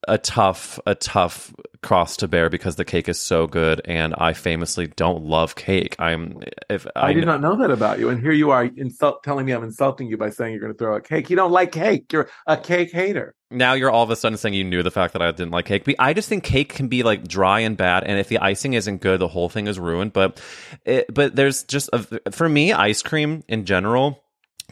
[0.09, 4.33] a tough a tough cross to bear because the cake is so good and I
[4.35, 5.97] famously don't love cake.
[5.99, 9.23] I'm if I, did kn- not know that about you, and here you are insult
[9.25, 11.31] telling me I'm insulting you by saying you're going to throw a cake.
[11.31, 12.13] You don't like cake.
[12.13, 13.35] You're a cake hater.
[13.51, 15.67] now you're all of a sudden saying you knew the fact that I didn't like
[15.67, 15.85] cake.
[15.85, 18.75] But I just think cake can be like dry and bad, and if the icing
[18.75, 20.13] isn't good, the whole thing is ruined.
[20.13, 20.41] But
[20.85, 24.22] it, but there's just a, for me, ice cream in general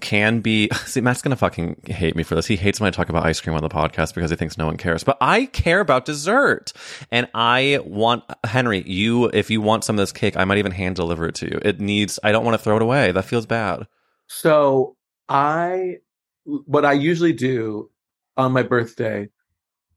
[0.00, 0.68] can be.
[0.86, 2.46] See, Matt's gonna fucking hate me for this.
[2.46, 4.66] He hates when I talk about ice cream on the podcast because he thinks no
[4.66, 5.04] one cares.
[5.04, 6.72] But I care about dessert,
[7.10, 8.82] and I want Henry.
[8.86, 11.46] You, if you want some of this cake, I might even hand deliver it to
[11.46, 11.60] you.
[11.62, 12.18] It needs.
[12.22, 13.12] I don't want to throw it away.
[13.12, 13.86] That feels bad.
[14.26, 14.96] So
[15.28, 15.98] I,
[16.44, 17.90] what I usually do
[18.36, 19.28] on my birthday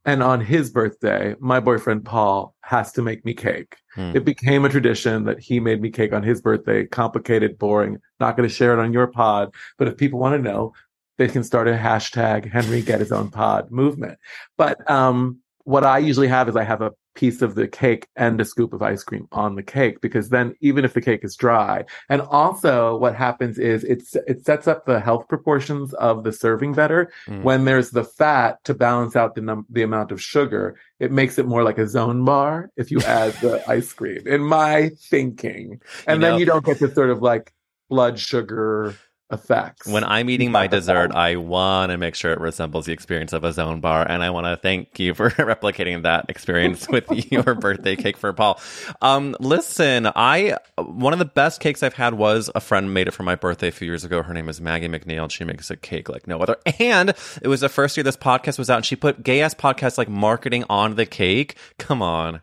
[0.06, 3.78] and on his birthday, my boyfriend Paul has to make me cake.
[3.96, 4.16] Hmm.
[4.16, 6.86] It became a tradition that he made me cake on his birthday.
[6.86, 8.00] Complicated, boring.
[8.20, 10.74] Not going to share it on your pod, but if people want to know,
[11.18, 14.18] they can start a hashtag Henry get his own pod movement.
[14.58, 18.42] But um, what I usually have is I have a piece of the cake and
[18.42, 21.36] a scoop of ice cream on the cake because then even if the cake is
[21.36, 26.32] dry and also what happens is it's it sets up the health proportions of the
[26.32, 27.12] serving better.
[27.28, 27.44] Mm.
[27.44, 31.38] when there's the fat to balance out the num- the amount of sugar it makes
[31.38, 35.82] it more like a zone bar if you add the ice cream in my thinking.
[36.08, 37.54] And You know- then you don't get the sort of like
[37.90, 38.96] blood sugar
[39.34, 43.34] effects When I'm eating my dessert, I want to make sure it resembles the experience
[43.34, 47.32] of a zone bar, and I want to thank you for replicating that experience with
[47.32, 48.60] your birthday cake for Paul.
[49.02, 53.12] Um, listen, I one of the best cakes I've had was a friend made it
[53.12, 54.24] for my birthday a few years ago.
[54.24, 56.58] Her name is Maggie McNeil, and she makes a cake like no other.
[56.80, 57.10] And
[57.42, 59.98] it was the first year this podcast was out, and she put gay ass podcast
[59.98, 61.58] like marketing on the cake.
[61.78, 62.42] Come on,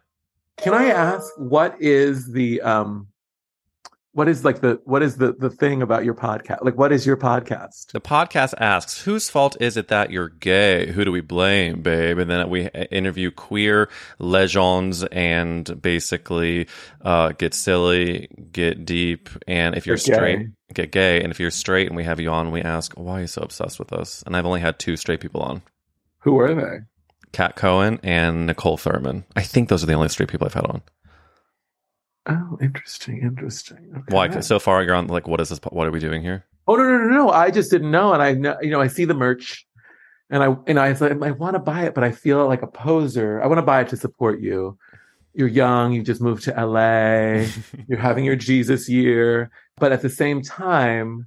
[0.58, 3.08] Can I ask what is the um
[4.12, 6.58] what is like the what is the the thing about your podcast?
[6.62, 7.92] Like what is your podcast?
[7.92, 10.90] The podcast asks, "Whose fault is it that you're gay?
[10.92, 16.66] Who do we blame, babe?" And then we interview queer legends and basically
[17.02, 20.14] uh, get silly, get deep, and if you're Get gay.
[20.14, 21.22] straight, get gay.
[21.22, 23.42] And if you're straight, and we have you on, we ask, "Why are you so
[23.42, 25.62] obsessed with us?" And I've only had two straight people on:
[26.20, 26.78] Who are they?
[27.32, 29.24] Kat Cohen and Nicole Thurman.
[29.36, 30.82] I think those are the only straight people I've had on.
[32.26, 33.90] Oh, interesting, interesting.
[33.96, 34.14] Okay.
[34.14, 34.40] Why?
[34.40, 35.60] So far, you're on like, what is this?
[35.70, 36.44] What are we doing here?
[36.66, 37.30] Oh no, no, no, no!
[37.30, 39.66] I just didn't know, and I know, you know, I see the merch,
[40.28, 43.42] and I and I I want to buy it, but I feel like a poser.
[43.42, 44.78] I want to buy it to support you.
[45.32, 45.92] You're young.
[45.92, 47.46] You just moved to LA.
[47.88, 51.26] you're having your Jesus year, but at the same time,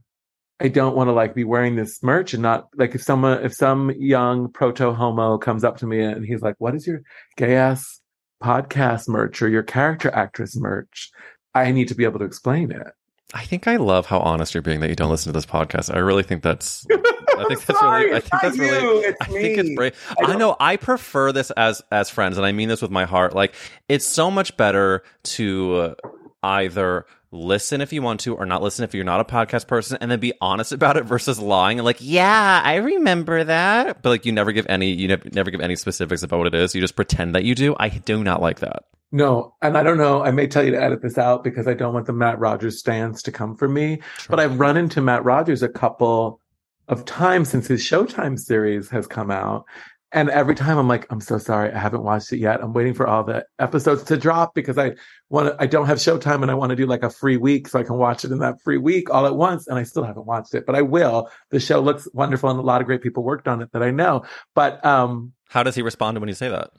[0.60, 3.54] I don't want to like be wearing this merch and not like if someone if
[3.54, 7.02] some young proto homo comes up to me and he's like, "What is your
[7.36, 8.00] gay ass
[8.44, 11.12] podcast merch or your character actress merch?"
[11.56, 12.88] I need to be able to explain it.
[13.34, 15.94] I think I love how honest you're being that you don't listen to this podcast.
[15.94, 16.86] I really think that's.
[16.92, 18.16] I think that's Sorry, really.
[18.16, 18.82] I think that's really.
[18.82, 19.76] you, it's I think it's me.
[19.76, 20.16] brave.
[20.24, 20.56] I I, know.
[20.60, 23.34] I prefer this as as friends, and I mean this with my heart.
[23.34, 23.56] Like
[23.90, 25.96] it's so much better to
[26.44, 29.98] either listen if you want to, or not listen if you're not a podcast person,
[30.00, 34.10] and then be honest about it versus lying and like, yeah, I remember that, but
[34.10, 36.74] like you never give any you never, never give any specifics about what it is.
[36.74, 37.76] You just pretend that you do.
[37.80, 38.84] I do not like that.
[39.12, 40.24] No, and I don't know.
[40.24, 42.80] I may tell you to edit this out because I don't want the Matt Rogers
[42.80, 44.02] stance to come for me.
[44.28, 46.40] But I've run into Matt Rogers a couple
[46.88, 49.66] of times since his Showtime series has come out.
[50.14, 52.62] And every time I'm like, I'm so sorry, I haven't watched it yet.
[52.62, 54.94] I'm waiting for all the episodes to drop because I
[55.30, 57.68] want to, I don't have Showtime and I want to do like a free week
[57.68, 59.68] so I can watch it in that free week all at once.
[59.68, 61.32] And I still haven't watched it, but I will.
[61.50, 63.90] The show looks wonderful and a lot of great people worked on it that I
[63.90, 64.24] know.
[64.54, 66.70] But, um, How does he respond when you say that?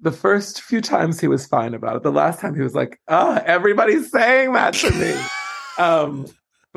[0.00, 2.02] the first few times he was fine about it.
[2.02, 5.20] The last time he was like, "Ah, everybody's saying that to me."
[5.78, 6.26] um,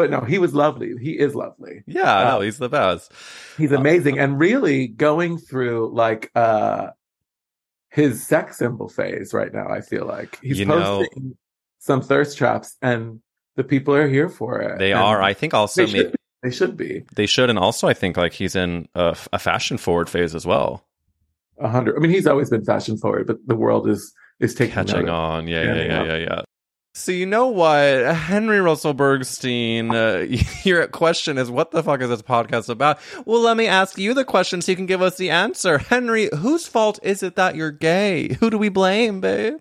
[0.02, 0.94] but no, he was lovely.
[1.00, 1.84] He is lovely.
[1.86, 3.12] Yeah, Uh, know he's the best.
[3.58, 6.88] He's amazing, and really going through like uh
[7.90, 9.68] his sex symbol phase right now.
[9.68, 11.36] I feel like he's You know- posting
[11.80, 13.20] some thirst traps, and
[13.56, 14.80] the people are here for it.
[14.80, 15.22] They And are.
[15.22, 16.18] I think also They should, be.
[16.44, 19.78] they should be they should, and also I think like he's in a, a fashion
[19.78, 20.86] forward phase as well.
[21.60, 21.96] a hundred.
[21.96, 25.48] I mean, he's always been fashion forward, but the world is is taking catching on.
[25.48, 26.42] Yeah, yeah, Yeah, yeah, yeah.
[26.94, 32.10] So you know what, Henry Russell Bergstein, uh, your question is, what the fuck is
[32.10, 33.00] this podcast about?
[33.26, 35.78] Well, let me ask you the question so you can give us the answer.
[35.78, 38.34] Henry, whose fault is it that you're gay?
[38.42, 39.56] Who do we blame, babe?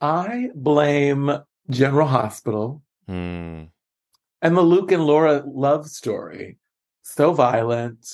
[0.00, 1.38] I blame
[1.70, 2.82] General Hospital.
[3.06, 3.64] Hmm.
[4.42, 6.58] And the Luke and Laura love story,
[7.02, 8.04] so violent,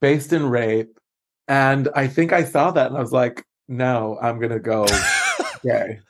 [0.00, 0.98] based in rape.
[1.46, 4.86] And I think I saw that and I was like, no, I'm going to go
[5.62, 6.00] gay.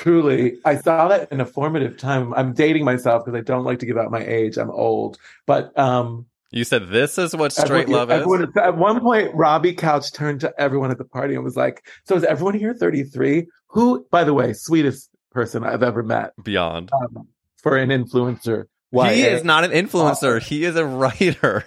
[0.00, 2.32] Truly, I saw that in a formative time.
[2.32, 4.56] I'm dating myself because I don't like to give out my age.
[4.56, 5.18] I'm old.
[5.46, 8.48] But um, You said this is what straight everyone- love is.
[8.56, 12.16] at one point, Robbie Couch turned to everyone at the party and was like, so
[12.16, 13.46] is everyone here 33?
[13.68, 16.90] Who, by the way, sweetest person I've ever met Beyond.
[16.94, 18.64] um, for an influencer.
[18.92, 20.40] he is not an influencer.
[20.42, 21.64] He is a writer.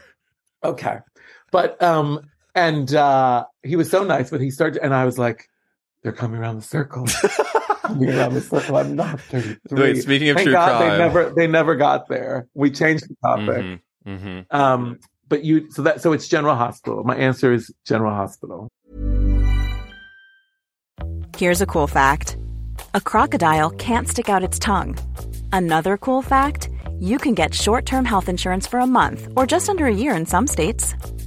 [0.63, 0.97] Okay.
[1.51, 2.21] But um
[2.55, 5.47] and uh he was so nice, but he started and I was like,
[6.01, 7.05] they're coming around the circle.
[7.83, 8.77] coming around the circle.
[8.77, 9.57] I'm not 33.
[9.81, 10.89] Wait, speaking of Thank true God crime.
[10.91, 12.47] they never they never got there.
[12.53, 13.63] We changed the topic.
[13.65, 14.45] Mhm, mhm.
[14.49, 17.03] Um but you so that so it's General Hospital.
[17.03, 18.69] My answer is General Hospital.
[21.37, 22.37] Here's a cool fact
[22.93, 24.97] a crocodile can't stick out its tongue.
[25.51, 26.69] Another cool fact
[26.99, 30.15] you can get short term health insurance for a month or just under a year
[30.15, 30.93] in some states.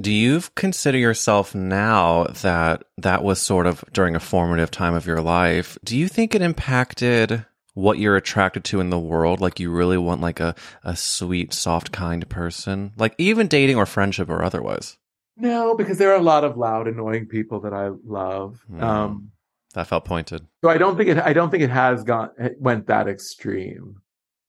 [0.00, 5.06] Do you consider yourself now that that was sort of during a formative time of
[5.06, 5.78] your life?
[5.84, 9.40] Do you think it impacted what you're attracted to in the world?
[9.40, 12.92] Like you really want like a, a sweet, soft, kind person?
[12.98, 14.98] Like even dating or friendship or otherwise?
[15.38, 18.64] No, because there are a lot of loud, annoying people that I love.
[18.70, 18.82] Mm.
[18.82, 19.32] Um,
[19.74, 20.46] That felt pointed.
[20.62, 21.18] so I don't think it.
[21.18, 23.96] I don't think it has gone it went that extreme.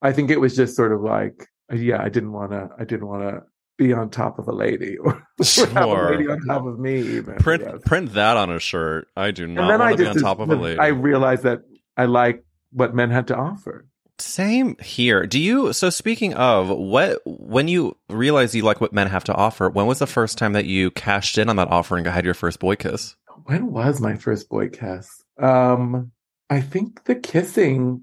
[0.02, 2.70] I think it was just sort of like, yeah, I didn't want to.
[2.78, 3.44] I didn't want to
[3.78, 6.12] be on top of a lady or, or have a Sure.
[6.12, 7.00] lady on top of me.
[7.00, 7.82] Even Print yes.
[7.86, 9.08] print that on a shirt.
[9.16, 10.80] I do and not then I want to be just on top of a lady.
[10.80, 11.62] I realized that
[11.96, 13.86] I like what men had to offer.
[14.20, 15.28] Same here.
[15.28, 15.74] Do you?
[15.74, 19.86] So speaking of what, when you realize you like what men have to offer, when
[19.86, 22.60] was the first time that you cashed in on that offer and had your first
[22.60, 23.16] boy kiss?
[23.46, 25.08] When was my first boy kiss?
[25.40, 26.12] Um,
[26.50, 28.02] I think the kissing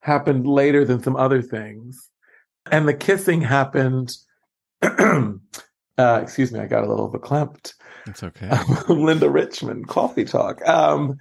[0.00, 2.08] happened later than some other things,
[2.70, 4.10] and the kissing happened.
[5.98, 7.74] uh, excuse me, I got a little verklempt.
[8.06, 8.50] It's okay.
[8.92, 10.66] Linda Richman, coffee talk.
[10.66, 11.18] Um,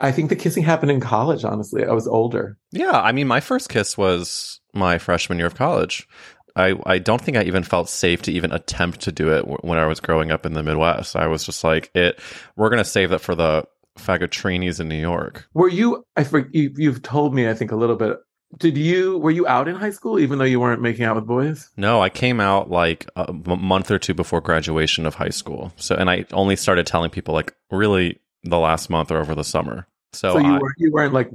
[0.00, 1.44] I think the kissing happened in college.
[1.44, 2.56] Honestly, I was older.
[2.70, 6.06] Yeah, I mean, my first kiss was my freshman year of college.
[6.54, 9.58] I, I don't think I even felt safe to even attempt to do it w-
[9.62, 11.14] when I was growing up in the Midwest.
[11.14, 12.20] I was just like, it.
[12.56, 13.64] We're gonna save that for the
[13.98, 15.48] fagotrinis in New York.
[15.54, 16.04] Were you?
[16.16, 17.48] I for, you, you've told me.
[17.48, 18.18] I think a little bit.
[18.56, 19.18] Did you?
[19.18, 21.68] Were you out in high school, even though you weren't making out with boys?
[21.76, 25.72] No, I came out like a month or two before graduation of high school.
[25.76, 29.44] So, and I only started telling people like really the last month or over the
[29.44, 29.86] summer.
[30.14, 30.74] So, So you I, weren't.
[30.78, 31.30] You weren't like.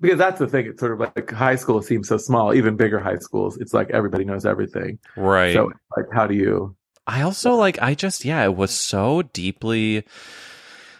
[0.00, 0.66] Because that's the thing.
[0.66, 2.52] It's sort of like high school seems so small.
[2.52, 4.98] Even bigger high schools, it's like everybody knows everything.
[5.16, 5.52] right.
[5.52, 6.74] So, like, how do you?
[7.06, 10.04] I also like I just yeah, it was so deeply.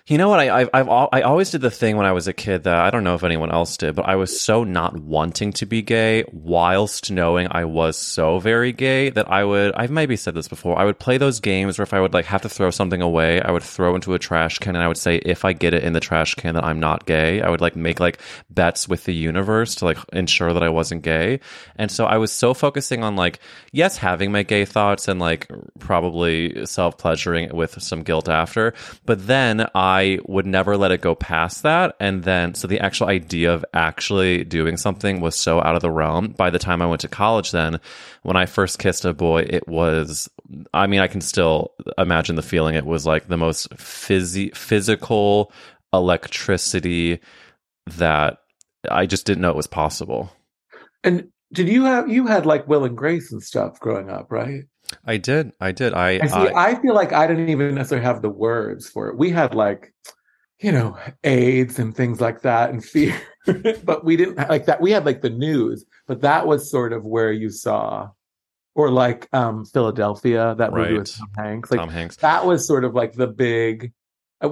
[0.09, 0.39] You know what?
[0.39, 2.91] I I've, I've I always did the thing when I was a kid that I
[2.91, 6.23] don't know if anyone else did, but I was so not wanting to be gay,
[6.31, 9.75] whilst knowing I was so very gay that I would.
[9.75, 10.79] I've maybe said this before.
[10.79, 13.41] I would play those games where if I would like have to throw something away,
[13.41, 15.83] I would throw into a trash can, and I would say if I get it
[15.83, 17.43] in the trash can that I'm not gay.
[17.43, 21.03] I would like make like bets with the universe to like ensure that I wasn't
[21.03, 21.41] gay,
[21.75, 23.41] and so I was so focusing on like
[23.73, 25.51] yes, having my gay thoughts and like
[25.81, 28.73] probably self pleasuring with some guilt after.
[29.05, 29.96] But then I
[30.27, 31.97] would never let it go past that.
[32.01, 35.91] And then, so the actual idea of actually doing something was so out of the
[35.91, 36.29] realm.
[36.29, 37.81] By the time I went to college, then
[38.23, 40.29] when I first kissed a boy, it was,
[40.75, 42.75] I mean, I can still imagine the feeling.
[42.75, 45.53] It was like the most phys- physical
[45.93, 47.21] electricity
[47.87, 48.39] that
[48.91, 50.33] I just didn't know it was possible.
[51.05, 54.65] And did you have you had like Will and Grace and stuff growing up, right?
[55.05, 55.53] I did.
[55.61, 55.95] I did.
[55.95, 56.35] I, I see.
[56.35, 59.17] I I feel like I didn't even necessarily have the words for it.
[59.17, 59.93] We had like,
[60.61, 63.21] you know, AIDS and things like that, and fear,
[63.85, 64.81] but we didn't like that.
[64.81, 68.11] We had like the news, but that was sort of where you saw,
[68.75, 70.99] or like um Philadelphia, that movie Right.
[70.99, 71.71] with Tom Hanks.
[71.71, 72.17] Like Tom Hanks.
[72.19, 73.93] that was sort of like the big.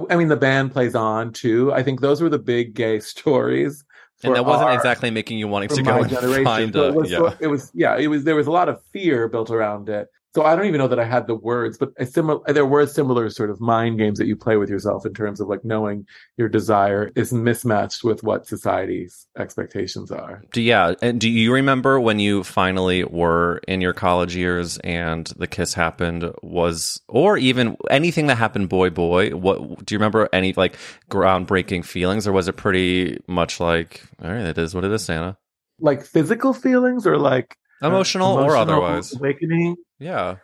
[0.09, 1.71] I mean, the band plays on too.
[1.71, 3.83] I think those were the big gay stories.
[4.23, 6.43] And that wasn't our- exactly making you wanting to go and generation.
[6.45, 7.33] find a, it was, yeah.
[7.39, 10.07] it was yeah, it was there was a lot of fear built around it.
[10.35, 12.85] So I don't even know that I had the words, but a similar there were
[12.87, 16.05] similar sort of mind games that you play with yourself in terms of like knowing
[16.35, 20.43] your desire is mismatched with what society's expectations are.
[20.51, 25.25] Do, yeah, and do you remember when you finally were in your college years and
[25.37, 26.29] the kiss happened?
[26.43, 29.29] Was or even anything that happened, boy, boy?
[29.29, 30.27] What do you remember?
[30.33, 30.75] Any like
[31.09, 35.05] groundbreaking feelings, or was it pretty much like, all right, it is what it is,
[35.05, 35.37] Santa?
[35.79, 39.15] Like physical feelings or like uh, Emotional or otherwise?
[39.15, 39.77] awakening.
[39.99, 40.37] Yeah.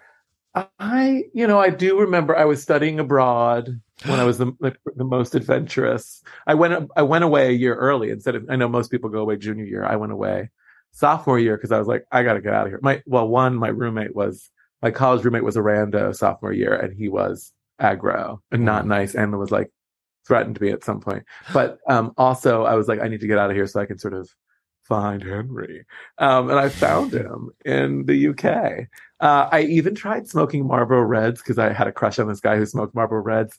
[0.54, 4.76] I, you know, I do remember I was studying abroad when I was the, the
[4.95, 6.22] the most adventurous.
[6.45, 9.20] I went I went away a year early instead of I know most people go
[9.20, 9.86] away junior year.
[9.86, 10.49] I went away
[10.91, 12.80] sophomore year because I was like I got to get out of here.
[12.82, 14.49] My well, one my roommate was
[14.82, 19.16] my college roommate was a rando sophomore year and he was aggro and not nice
[19.16, 19.72] and was like
[20.28, 21.24] threatened to me at some point.
[21.54, 23.86] But um also I was like I need to get out of here so I
[23.86, 24.30] can sort of
[24.84, 25.86] find Henry.
[26.17, 28.88] Um, and I found him in the UK.
[29.19, 32.57] Uh, I even tried smoking Marlboro Reds because I had a crush on this guy
[32.57, 33.57] who smoked Marlboro Reds.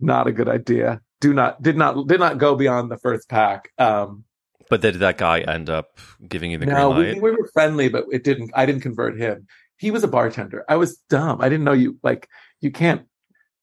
[0.00, 1.00] Not a good idea.
[1.20, 3.70] Do not did not did not go beyond the first pack.
[3.78, 4.24] Um,
[4.68, 5.98] But did that guy end up
[6.28, 7.22] giving you the no, green we, light?
[7.22, 8.50] we were friendly, but it didn't.
[8.54, 9.46] I didn't convert him.
[9.78, 10.64] He was a bartender.
[10.68, 11.40] I was dumb.
[11.40, 12.28] I didn't know you like
[12.60, 13.02] you can't.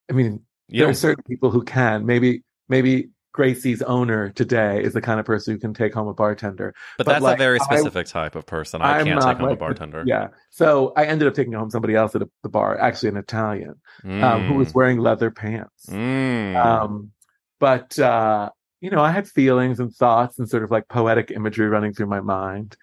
[0.09, 2.05] I mean, You there are certain people who can.
[2.05, 6.14] Maybe maybe Gracie's owner today is the kind of person who can take home a
[6.14, 6.74] bartender.
[6.98, 8.82] but that's like, a very I- specific type of person.
[8.82, 10.04] I I'm can't take home a like the- bartender.
[10.06, 10.28] Yeah.
[10.50, 13.76] So I ended up taking home somebody else at a, the bar, actually an Italian,
[14.04, 15.86] um, who was wearing leather pants.
[15.88, 16.56] Mm.
[16.56, 17.12] Um,
[17.60, 18.50] but uh,
[18.82, 22.08] you know, I had feelings and thoughts and sort of like poetic imagery running through
[22.08, 22.76] my mind.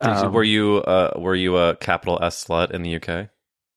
[0.00, 3.28] Um, were you uh, were you a capital S slut in the UK?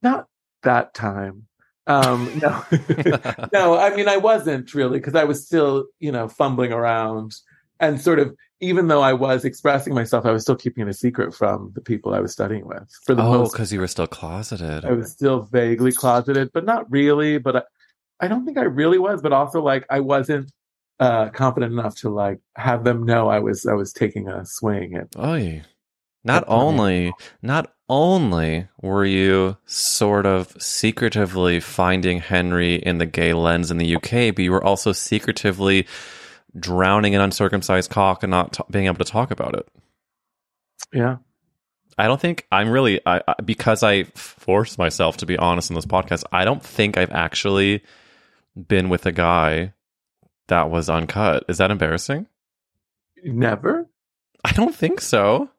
[0.01, 0.27] not
[0.63, 1.46] that time?
[1.87, 2.63] Um, no,
[3.53, 3.77] no.
[3.77, 7.35] I mean, I wasn't really because I was still, you know, fumbling around
[7.79, 8.35] and sort of.
[8.59, 11.81] Even though I was expressing myself, I was still keeping it a secret from the
[11.81, 12.89] people I was studying with.
[13.05, 14.83] For the oh, because you were still closeted.
[14.83, 17.37] I was still vaguely closeted, but not really.
[17.37, 17.61] But I,
[18.21, 19.21] I don't think I really was.
[19.21, 20.51] But also, like, I wasn't
[20.99, 24.95] uh, confident enough to like have them know I was I was taking a swing
[24.95, 25.15] at.
[25.17, 25.63] Oy.
[26.23, 26.59] Not funny.
[26.59, 33.77] only, not only were you sort of secretively finding Henry in the gay lens in
[33.77, 35.87] the UK, but you were also secretively
[36.57, 39.67] drowning an uncircumcised cock and not t- being able to talk about it.
[40.91, 41.17] Yeah,
[41.97, 45.75] I don't think I'm really I, I, because I forced myself to be honest in
[45.75, 46.23] this podcast.
[46.31, 47.83] I don't think I've actually
[48.55, 49.73] been with a guy
[50.47, 51.45] that was uncut.
[51.47, 52.27] Is that embarrassing?
[53.23, 53.87] never.
[54.45, 55.49] I don't think so.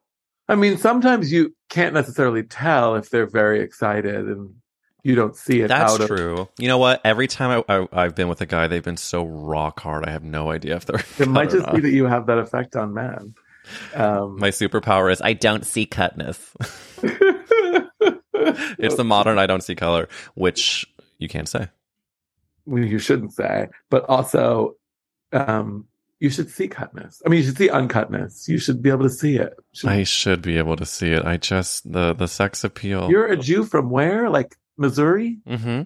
[0.47, 4.55] I mean, sometimes you can't necessarily tell if they're very excited, and
[5.03, 5.69] you don't see it.
[5.69, 6.49] That's out of, true.
[6.57, 7.01] You know what?
[7.05, 10.05] Every time I, I, I've been with a guy, they've been so rock hard.
[10.05, 11.03] I have no idea if they're.
[11.19, 13.35] It might just be that you have that effect on men.
[13.93, 16.55] Um, My superpower is I don't see cutness.
[17.03, 20.85] it's the modern I don't see color, which
[21.17, 21.67] you can't say.
[22.65, 24.75] you shouldn't say, but also,
[25.31, 25.85] um,
[26.19, 27.21] you should see cutness.
[27.25, 28.47] I mean, you should see uncutness.
[28.47, 29.53] You should be able to see it.
[29.73, 31.25] Should- I should be able to see it.
[31.25, 33.09] I just the the sex appeal.
[33.09, 34.29] You're a Jew from where?
[34.29, 35.39] Like Missouri?
[35.47, 35.83] hmm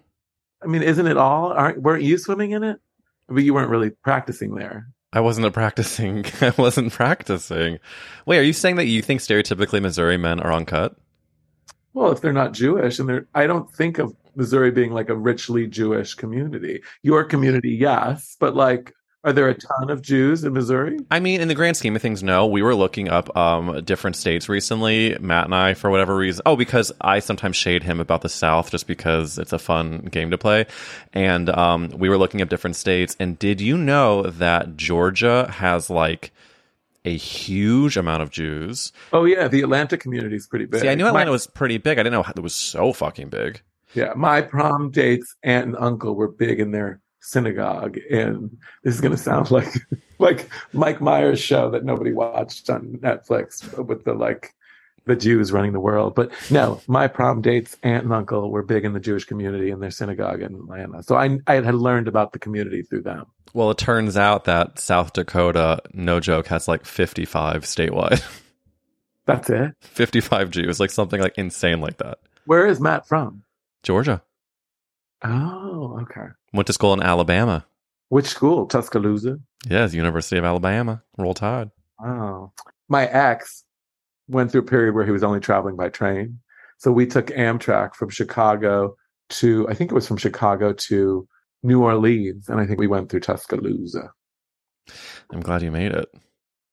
[0.62, 1.52] I mean, isn't it all?
[1.52, 2.80] Aren't weren't you swimming in it?
[3.28, 4.88] But you weren't really practicing there.
[5.12, 6.26] I wasn't practicing.
[6.42, 7.80] I wasn't practicing.
[8.26, 10.96] Wait, are you saying that you think stereotypically Missouri men are uncut?
[11.94, 15.16] Well, if they're not Jewish, and they're, I don't think of Missouri being like a
[15.16, 16.82] richly Jewish community.
[17.04, 21.00] Your community, yes, but like, are there a ton of Jews in Missouri?
[21.10, 22.46] I mean, in the grand scheme of things, no.
[22.46, 26.42] We were looking up um, different states recently, Matt and I, for whatever reason.
[26.46, 30.32] Oh, because I sometimes shade him about the South just because it's a fun game
[30.32, 30.66] to play.
[31.14, 33.16] And um, we were looking up different states.
[33.20, 36.32] And did you know that Georgia has like
[37.06, 38.92] a huge amount of Jews?
[39.14, 40.82] Oh yeah, the Atlanta community is pretty big.
[40.82, 41.98] See, I knew My- Atlanta was pretty big.
[41.98, 43.62] I didn't know it was so fucking big.
[43.94, 49.02] Yeah, my prom dates aunt and uncle were big in their synagogue, and this is
[49.02, 49.68] going to sound like
[50.20, 54.54] like Mike Myers' show that nobody watched on Netflix with the like
[55.06, 56.16] the Jews running the world.
[56.16, 59.80] But no, my prom dates aunt and uncle were big in the Jewish community in
[59.80, 63.26] their synagogue in Atlanta, so I I had learned about the community through them.
[63.54, 68.24] Well, it turns out that South Dakota, no joke, has like 55 statewide.
[69.26, 69.76] That's it.
[69.82, 72.18] 55 Jews, like something like insane like that.
[72.46, 73.44] Where is Matt from?
[73.84, 74.24] Georgia.
[75.24, 76.28] Oh, okay.
[76.54, 77.66] Went to school in Alabama.
[78.10, 78.68] Which school?
[78.68, 79.40] Tuscaloosa.
[79.68, 81.02] Yes, University of Alabama.
[81.18, 81.72] Roll Tide.
[82.04, 82.52] Oh,
[82.90, 83.64] my ex
[84.28, 86.40] went through a period where he was only traveling by train.
[86.78, 88.96] So we took Amtrak from Chicago
[89.30, 91.28] to, I think it was from Chicago to
[91.64, 92.50] New Orleans.
[92.50, 94.12] And I think we went through Tuscaloosa.
[95.32, 96.14] I'm glad you made it.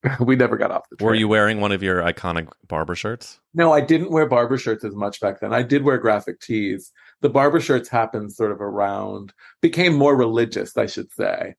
[0.20, 1.06] we never got off the train.
[1.06, 3.38] Were you wearing one of your iconic Barbra shirts?
[3.54, 5.52] No, I didn't wear Barbra shirts as much back then.
[5.52, 6.90] I did wear graphic tees.
[7.22, 11.54] The Barbra shirts happened sort of around, became more religious, I should say,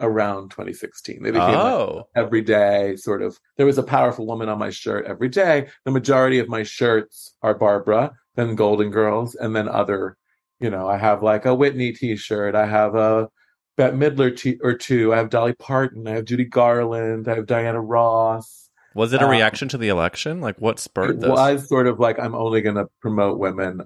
[0.00, 1.22] around 2016.
[1.22, 4.70] They became like, Oh, every day sort of there was a powerful woman on my
[4.70, 9.68] shirt every day the majority of my shirts are Barbra then golden girls and then
[9.68, 10.16] other
[10.58, 13.28] you know i have like a whitney t-shirt i have a
[13.76, 17.46] bette midler t- or two i have dolly parton i have judy garland i have
[17.46, 20.40] diana ross was it a Um, reaction to the election?
[20.40, 21.28] Like, what it spurred this?
[21.28, 23.82] Well I was sort of like i'm only going to promote women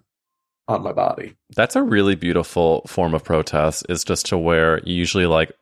[0.69, 3.85] on my body That's a really beautiful form of protest.
[3.89, 5.53] Is just to wear usually like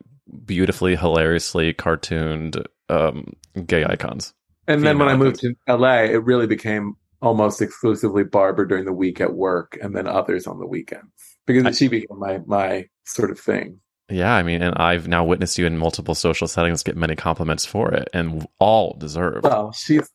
[0.46, 3.34] beautifully, hilariously cartooned um,
[3.66, 4.32] gay icons.
[4.68, 8.92] and then when i moved to la it really became almost exclusively Barbra during the
[8.92, 11.12] week at work and then others on the weekends
[11.46, 15.24] because I- she became my my sort of thing Yeah, I mean, and I've now
[15.24, 19.44] witnessed you in multiple social settings get many compliments for it, and all deserved.
[19.44, 20.09] Well, she's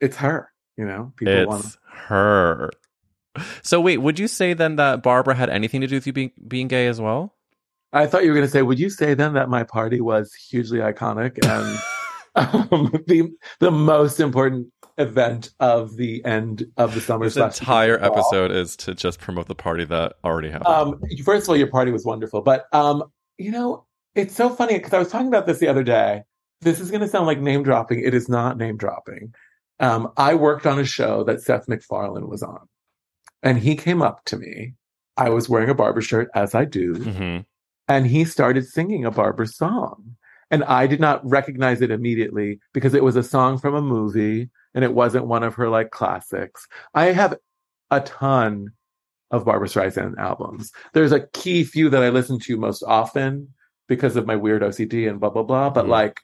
[0.00, 0.50] it's her.
[0.76, 1.76] You know, people want it's want.
[2.08, 2.70] her.
[3.62, 6.32] So wait, would you say then that Barbra had anything to do with you being
[6.46, 7.34] being gay as well?
[7.92, 10.34] I thought you were going to say, would you say then that my party was
[10.34, 11.78] hugely iconic and
[12.72, 13.30] um, the
[13.60, 14.68] the most important
[14.98, 17.24] event of the end of the summer?
[17.24, 20.68] This entire episode is to just promote the party that already happened.
[20.68, 23.04] Um, first of all, your party was wonderful, but um,
[23.38, 26.22] you know, it's so funny because I was talking about this the other day.
[26.60, 28.00] This is going to sound like name dropping.
[28.00, 29.34] It is not name dropping.
[29.80, 32.66] Um, I worked on a show that Seth MacFarlane was on,
[33.44, 34.74] and he came up to me.
[35.16, 37.38] I was wearing a Barbra shirt, as I do, hmm
[37.86, 40.16] and he started singing a Barbra song.
[40.50, 44.48] And I did not recognize it immediately because it was a song from a movie
[44.74, 46.66] and it wasn't one of her like classics.
[46.94, 47.36] I have
[47.90, 48.70] a ton
[49.30, 50.72] of Barbra Streisand albums.
[50.94, 53.48] There's a key few that I listen to most often
[53.86, 55.68] because of my weird OCD and blah, blah, blah.
[55.68, 55.88] But Mhm.
[55.90, 56.16] like,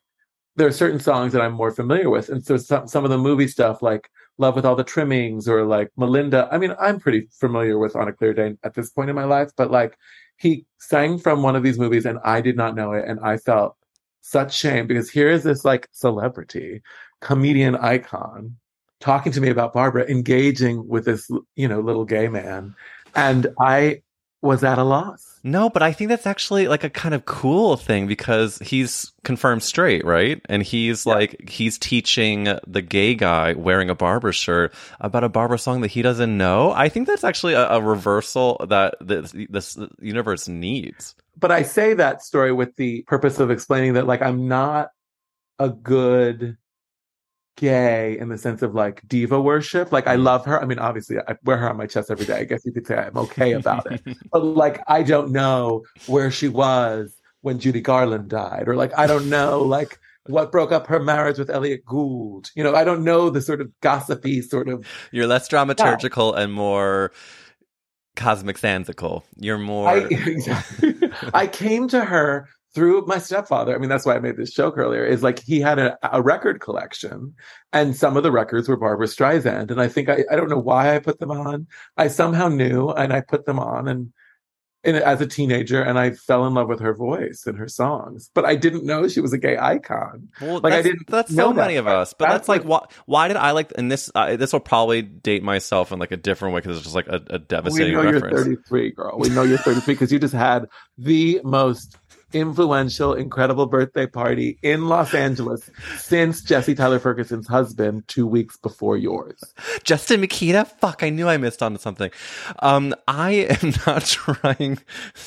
[0.57, 2.31] there are certain songs that I'm more familiar with.
[2.31, 4.09] And so some, some of the movie stuff, like
[4.41, 8.09] Love with All the Trimmings or like Melinda, I mean, I'm pretty familiar with On
[8.09, 9.97] a Clear Day at this point in my life, but like,
[10.39, 13.05] he sang from one of these movies and I did not know it.
[13.07, 13.77] And I felt
[14.23, 16.81] such shame because here is this like celebrity,
[17.21, 18.57] comedian icon
[19.01, 22.75] talking to me about Barbra, engaging with this, you know, little gay man.
[23.15, 24.03] And I
[24.43, 25.39] was at a loss.
[25.43, 29.63] No, but I think that's actually like a kind of cool thing because he's confirmed
[29.63, 30.41] straight, right?
[30.49, 35.59] And he's like he's teaching the gay guy wearing a Barbra shirt about a Barbra
[35.59, 36.73] song that he doesn't know.
[36.73, 41.15] I think that's actually a, a reversal that this, this universe needs.
[41.39, 44.91] But I say that story with the purpose of explaining that like I'm not
[45.59, 46.59] a good
[47.61, 49.93] gay in the sense of like diva worship.
[49.93, 50.61] Like I love her.
[50.61, 52.39] I mean, obviously I wear her on my chest every day.
[52.39, 54.03] I guess you could say I'm okay about it.
[54.33, 59.07] but like I don't know where she was when Judy Garland died, or like I
[59.07, 62.51] don't know like what broke up her marriage with Elliot Gould.
[62.55, 66.53] You know, I don't know the sort of gossipy sort of You're less dramaturgical and
[66.53, 67.13] more
[68.17, 69.23] cosmic sansical.
[69.37, 70.09] You're more I,
[71.35, 73.75] I came to her through my stepfather.
[73.75, 75.05] I mean, that's why I made this joke earlier.
[75.05, 77.35] Is like he had a, a record collection,
[77.73, 79.71] and some of the records were Barbra Streisand.
[79.71, 81.67] And I think I, I don't know why I put them on.
[81.97, 84.13] I somehow knew, and I put them on, and,
[84.85, 88.31] and as a teenager, and I fell in love with her voice and her songs.
[88.35, 90.29] But I didn't know she was a gay icon.
[90.41, 92.87] Well, Like, I didn't That's so that many of us, but that's, That's like why?
[93.07, 93.73] Why did I like?
[93.77, 96.85] And this, uh, this will probably date myself in like a different way because it's
[96.85, 98.47] just like a, a We devastating know reference.
[98.47, 99.19] you're 33, girl.
[99.19, 100.67] We know you're 33 because you just had
[100.97, 101.99] the most
[102.33, 108.97] influential, incredible birthday party in Los Angeles since Jesse Tyler Ferguson's husband two weeks before
[108.97, 109.43] yours.
[109.85, 110.65] Justin Mikita?
[110.65, 112.11] Fuck, I knew I missed on something.
[112.61, 113.31] Um, I
[113.63, 114.79] am not trying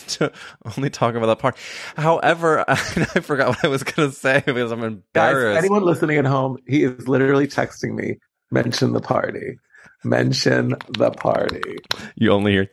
[0.08, 0.32] to
[0.78, 1.58] only talk about that part.
[1.96, 5.04] However, I, forgot what I was going to say because I'm embarrassed.
[5.14, 5.60] Guys, embarrassed.
[5.60, 8.18] anyone listening at home, he is literally texting me,
[8.52, 9.58] mention the party.
[10.06, 11.78] Mention the party.
[12.16, 12.70] you only hear.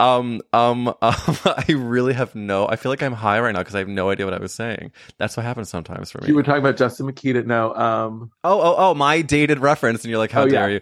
[0.00, 2.66] Um, um, um, I really have no.
[2.68, 4.52] I feel like I'm high right now because I have no idea what I was
[4.54, 4.92] saying.
[5.18, 6.28] That's what happens sometimes for me.
[6.28, 7.42] You were talking about Justin Mikita.
[7.44, 10.04] No, um, Oh, oh, oh, my dated reference.
[10.04, 10.50] And you're like, how Oh, yeah.
[10.52, 10.80] dare you?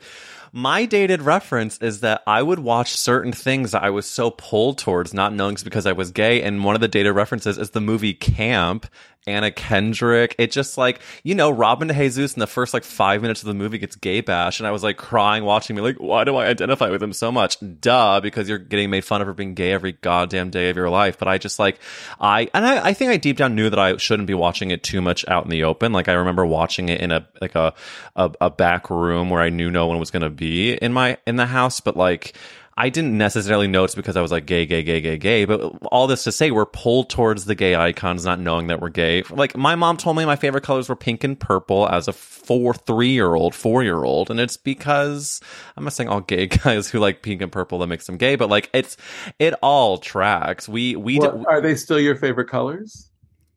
[0.53, 4.79] My dated reference is that I would watch certain things that I was so pulled
[4.79, 6.41] towards, not knowing it's because I was gay.
[6.43, 8.87] And one of the dated references is the movie Camp,
[9.27, 10.35] Anna Kendrick.
[10.39, 13.55] It just like, you know, Robin DeJesus in the first like five minutes of the
[13.55, 14.61] movie gets gay bash.
[14.61, 17.33] And I was like crying watching me, like, why do I identify with him so
[17.33, 17.59] much?
[17.81, 20.91] Duh, because you're getting made fun of for being gay every goddamn day of your
[20.91, 21.19] life.
[21.19, 21.81] But I just like,
[22.21, 24.83] I, and I, I think I deep down knew that I shouldn't be watching it
[24.83, 25.93] too much out in the open.
[25.93, 27.75] Like I remember watching it in a, like a,
[28.15, 31.19] a, a back room where I knew no one was going to be in my,
[31.27, 31.81] in the house.
[31.81, 32.37] But like,
[32.79, 35.45] I didn't necessarily know it's because I was like gay, gay, gay, gay, gay.
[35.47, 38.91] But all this to say, we're pulled towards the gay icons, not knowing that we're
[38.91, 39.23] gay.
[39.31, 42.75] Like my mom told me my favorite colors were pink and purple as a four,
[42.75, 45.41] three year old, four year old, and it's because
[45.77, 48.37] I'm not saying all gay guys who like pink and purple that makes them gay,
[48.37, 48.99] but like it's
[49.39, 50.69] it all tracks.
[50.69, 53.11] We we d- are they still your favorite colors?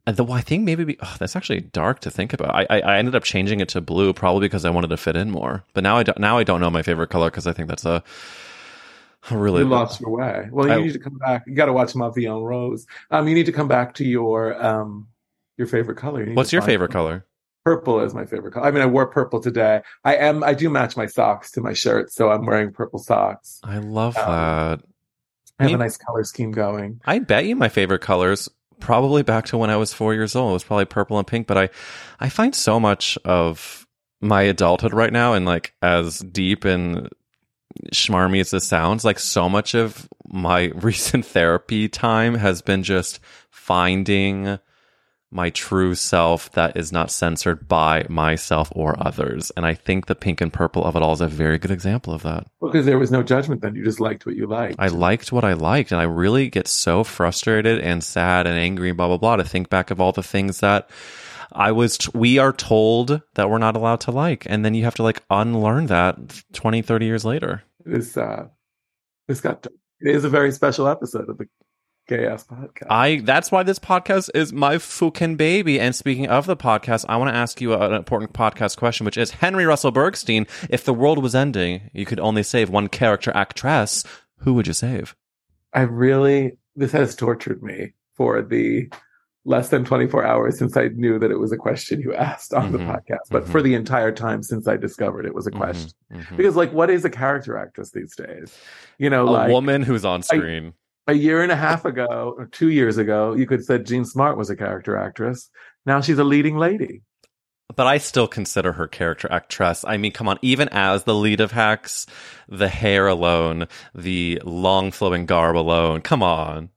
[0.09, 2.55] and the I think maybe be, oh, that's actually dark to think about.
[2.55, 5.15] I, I I ended up changing it to blue probably because I wanted to fit
[5.15, 5.63] in more.
[5.73, 7.85] But now I don't now I don't know my favorite color because I think that's
[7.85, 8.01] a
[9.31, 10.47] really You lost your way.
[10.51, 11.43] Well, you I- need to come back.
[11.47, 12.85] You got to watch Ma Vie en Rose.
[13.11, 15.07] Um, you need to come back to your um
[15.57, 16.25] your favorite color.
[16.25, 17.25] You What's your favorite favorle color?
[17.65, 18.65] Purple is my favorite color.
[18.65, 19.81] I mean, I wore purple today.
[20.05, 20.43] I am.
[20.43, 23.59] I do match my socks to my shirt, so I'm wearing purple socks.
[23.63, 24.81] I love Um, that.
[25.59, 27.01] I have a nice color scheme going.
[27.05, 28.47] I bet you my favorite colors
[28.79, 30.51] probably back to when I was four years old.
[30.51, 31.69] It was probably purple and pink, but I,
[32.21, 33.85] I find so much of
[34.21, 37.09] my adulthood right now and like as deep and
[37.93, 43.19] schmarmy as this sounds, like so much of my recent therapy time has been just
[43.49, 44.59] finding
[45.31, 49.51] my true self that is not censored by myself or others.
[49.55, 52.13] And I think the pink and purple of it all is a very good example
[52.13, 52.47] of that.
[52.59, 53.75] Well, Because there was no judgment then.
[53.75, 54.77] You just liked what you liked.
[54.79, 58.89] I liked what I liked, and I really get so frustrated and sad and angry
[58.89, 60.89] and blah, blah, blah to think back of all the things that
[61.51, 64.45] I was, t- we are told that we're not allowed to like.
[64.47, 67.63] And then you have to like unlearn that 20, 30 years later.
[67.85, 68.47] It's, uh,
[69.27, 69.65] it's got.
[70.01, 71.47] It is a very special episode of the
[72.09, 72.87] gay ass podcast.
[72.89, 75.79] I that's why this podcast is my fucking baby.
[75.79, 79.17] And speaking of the podcast, I want to ask you an important podcast question, which
[79.17, 80.47] is Henry Russell Bergstein.
[80.69, 84.03] If the world was ending, you could only save one character actress.
[84.39, 85.15] Who would you save?
[85.73, 88.89] I really, this has tortured me for the
[89.45, 92.71] less than 24 hours since I knew that it was a question you asked on
[92.71, 93.49] the Mhm, podcast, but mhm.
[93.51, 95.91] for the entire time since I discovered it was a question.
[96.13, 96.37] Mhm.
[96.37, 98.55] Because, like, what is a character actress these days?
[98.97, 100.73] You know, a like woman who's on screen.
[101.07, 104.05] a year and a half ago or two years ago, you could have said Jean
[104.05, 105.49] Smart was a character actress.
[105.85, 107.01] Now she's a leading lady.
[107.75, 109.85] but I still consider her character actress.
[109.87, 112.07] I mean, come on, even as the lead of Hacks,
[112.49, 116.69] the hair alone, the long flowing garb alone, come on.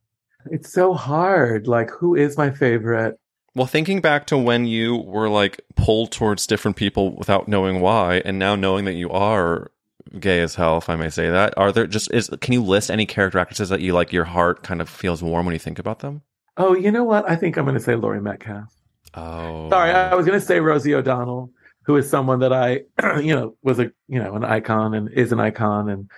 [0.51, 1.67] It's so hard.
[1.67, 3.19] Like, who is my favorite?
[3.55, 8.23] Well, thinking back to when you were like pulled towards different people without knowing why,
[8.25, 9.71] and now knowing that you are
[10.19, 12.91] gay as hell, if I may say that, are there just is can you list
[12.91, 15.79] any character actresses that you like your heart kind of feels warm when you think
[15.79, 16.23] about them?
[16.57, 17.29] Oh, you know what?
[17.29, 18.75] I think I'm going to say Laurie Metcalf.
[19.15, 21.51] Oh, Sorry, I was going to say Rosie O'Donnell,
[21.83, 22.83] who is someone that I,
[23.21, 26.11] you know, was a you know an icon and is an icon, and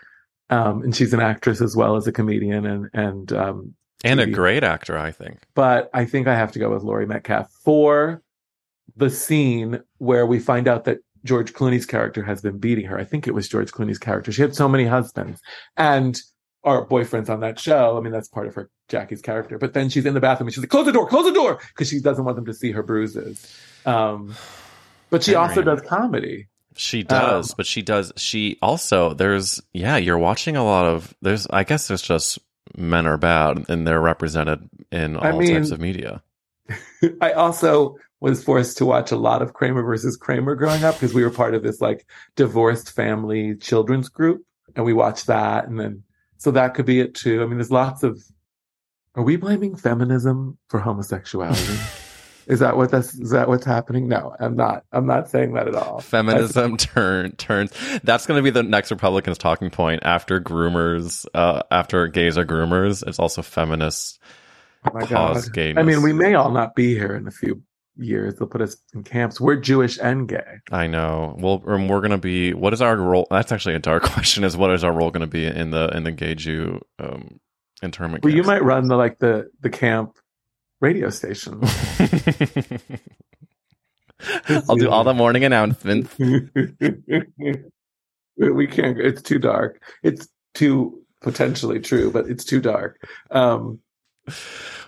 [0.50, 3.74] um, and she's an actress as well as a comedian, and and um,
[4.04, 5.38] and a great actor, I think.
[5.54, 8.22] but I think I have to go with Laurie Metcalf for
[8.96, 12.98] the scene where we find out that George Clooney's character has been beating her.
[12.98, 14.30] I think it was George Clooney's character.
[14.30, 15.40] She had so many husbands
[15.76, 16.20] and
[16.64, 17.96] our boyfriends on that show.
[17.96, 19.58] I mean, that's part of her Jackie's character.
[19.58, 21.58] But then she's in the bathroom and she's like, "Close the door, close the door,"
[21.68, 23.54] because she doesn't want them to see her bruises.
[23.86, 24.34] Um,
[25.10, 26.48] but she also does comedy.
[26.76, 28.12] She does, Um, but she does.
[28.16, 29.96] She also there's yeah.
[29.96, 31.46] You're watching a lot of there's.
[31.48, 32.38] I guess there's just
[32.76, 36.22] men are bad and they're represented in all I mean- types of media.
[37.20, 41.12] I also was forced to watch a lot of Kramer versus Kramer growing up because
[41.12, 42.06] we were part of this like
[42.36, 44.42] divorced family children's group
[44.74, 46.02] and we watched that and then
[46.38, 47.42] so that could be it too.
[47.42, 48.22] I mean there's lots of
[49.14, 51.78] are we blaming feminism for homosexuality?
[52.46, 54.08] is that what that's is that what's happening?
[54.08, 54.84] No, I'm not.
[54.92, 56.00] I'm not saying that at all.
[56.00, 57.72] Feminism turn turns.
[58.02, 61.26] That's going to be the next Republicans talking point after groomers.
[61.34, 64.18] Uh, after gays are groomers, it's also feminists.
[64.86, 65.54] Oh my cause God.
[65.54, 65.80] gayness.
[65.80, 67.62] I mean, we may all not be here in a few
[67.96, 68.36] years.
[68.36, 69.40] They'll put us in camps.
[69.40, 70.58] We're Jewish and gay.
[70.70, 71.36] I know.
[71.38, 72.52] Well, um, we're going to be.
[72.52, 73.26] What is our role?
[73.30, 74.44] That's actually a dark question.
[74.44, 77.40] Is what is our role going to be in the in the gay Jew um,
[77.82, 78.24] internment?
[78.24, 80.18] Well, you might run the like the the camp
[80.80, 81.60] radio station.
[84.68, 86.18] I'll do all the morning announcements.
[86.18, 86.48] we
[88.66, 88.98] can't.
[88.98, 89.80] It's too dark.
[90.02, 93.00] It's too potentially true, but it's too dark.
[93.30, 93.80] Um,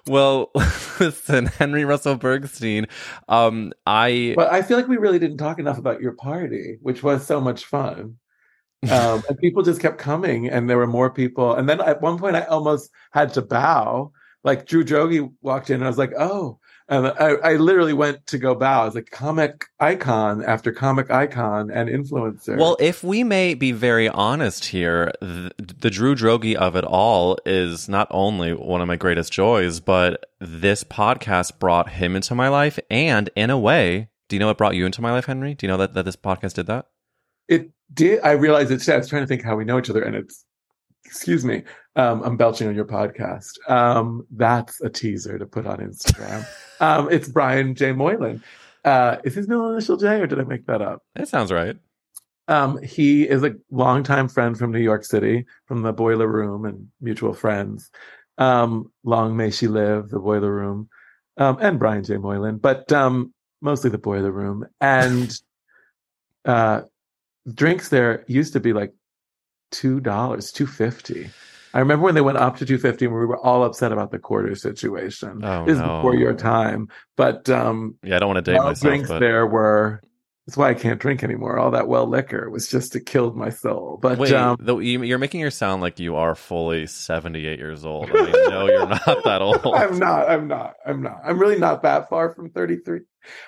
[0.06, 0.50] Well,
[1.00, 2.88] listen, Henry Russell Bergstein.
[3.28, 7.02] Um, I but I feel like we really didn't talk enough about your party, which
[7.02, 8.18] was so much fun.
[8.88, 11.54] Um, and people just kept coming, and there were more people.
[11.54, 14.12] And then at one point, I almost had to bow.
[14.46, 18.26] Like Drew Droege walked in, and I was like, "Oh!" And I, I literally went
[18.28, 18.82] to go bow.
[18.82, 23.72] I was like, "Comic icon after comic icon and influencer." Well, if we may be
[23.72, 28.88] very honest here, the, the Drew Droege of it all is not only one of
[28.88, 32.78] my greatest joys, but this podcast brought him into my life.
[32.88, 35.54] And in a way, do you know what brought you into my life, Henry?
[35.54, 36.86] Do you know that, that this podcast did that?
[37.48, 38.20] it did.
[38.22, 38.88] I realized it's.
[38.88, 40.44] I was trying to think how we know each other, and it's.
[41.06, 41.62] Excuse me.
[41.94, 43.58] Um, I'm belching on your podcast.
[43.70, 46.46] Um, that's a teaser to put on Instagram.
[46.80, 47.92] um, it's Brian J.
[47.92, 48.42] Moylan.
[48.84, 51.02] Uh, is his middle initial J, or did I make that up?
[51.14, 51.76] It sounds right.
[52.48, 56.88] Um, he is a longtime friend from New York City, from the Boiler Room and
[57.00, 57.90] mutual friends.
[58.38, 60.88] Um, long may she live, the Boiler Room,
[61.38, 62.18] um, and Brian J.
[62.18, 64.66] Moylan, but um, mostly the Boiler Room.
[64.80, 65.36] And
[66.44, 66.82] uh,
[67.52, 68.92] drinks there used to be like
[69.76, 71.28] two dollars, two fifty.
[71.74, 74.10] I remember when they went up to two fifty, and we were all upset about
[74.10, 75.44] the quarter situation.
[75.44, 78.80] Oh, this is before your time, but um, Yeah, I don't want to date myself,
[78.80, 80.00] drinks but there were
[80.46, 81.58] That's why I can't drink anymore.
[81.58, 83.98] All that well liquor was just to kill my soul.
[84.00, 88.08] But Wait, um, you, you're making her sound like you are fully 78 years old.
[88.10, 89.66] I mean, no, you're not that old.
[89.66, 90.30] I'm not.
[90.30, 90.74] I'm not.
[90.86, 91.20] I'm not.
[91.24, 93.00] I'm really not that far from 33.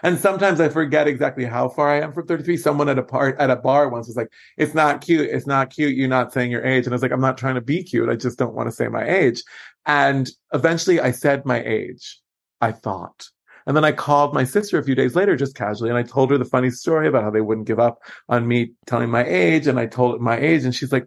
[0.02, 2.56] And sometimes I forget exactly how far I am from 33.
[2.56, 5.30] Someone at a part at a bar once was like, "It's not cute.
[5.30, 5.94] It's not cute.
[5.94, 8.08] You're not saying your age." And I was like, "I'm not trying to be cute.
[8.08, 9.44] I just don't want to say my age."
[9.86, 12.20] And eventually, I said my age.
[12.60, 13.28] I thought.
[13.68, 16.30] And then I called my sister a few days later, just casually, and I told
[16.30, 19.66] her the funny story about how they wouldn't give up on me telling my age.
[19.66, 21.06] And I told my age, and she's like,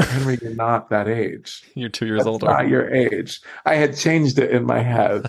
[0.00, 1.62] Henry, you're not that age.
[1.74, 2.46] You're two years That's older.
[2.46, 3.42] Not your age.
[3.66, 5.28] I had changed it in my head.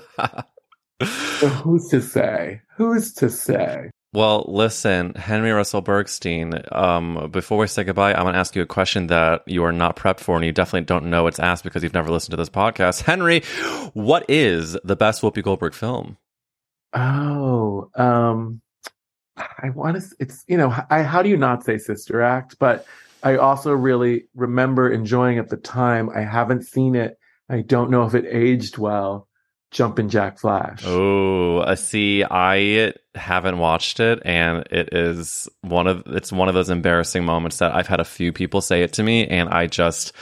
[1.01, 2.61] so who's to say?
[2.77, 3.89] Who's to say?
[4.13, 8.61] Well, listen, Henry Russell Bergstein, um, before we say goodbye, I'm going to ask you
[8.61, 11.65] a question that you are not prepped for, and you definitely don't know it's asked
[11.65, 13.01] because you've never listened to this podcast.
[13.03, 13.41] Henry,
[13.93, 16.17] what is the best Whoopi Goldberg film?
[16.93, 18.61] Oh, um,
[19.37, 20.15] I want to.
[20.19, 22.57] It's you know, I how do you not say Sister Act?
[22.59, 22.85] But
[23.23, 26.09] I also really remember enjoying at the time.
[26.09, 27.17] I haven't seen it.
[27.49, 29.27] I don't know if it aged well.
[29.71, 30.81] Jumpin' Jack Flash.
[30.83, 36.55] Oh, uh, see, I haven't watched it, and it is one of it's one of
[36.55, 39.67] those embarrassing moments that I've had a few people say it to me, and I
[39.67, 40.13] just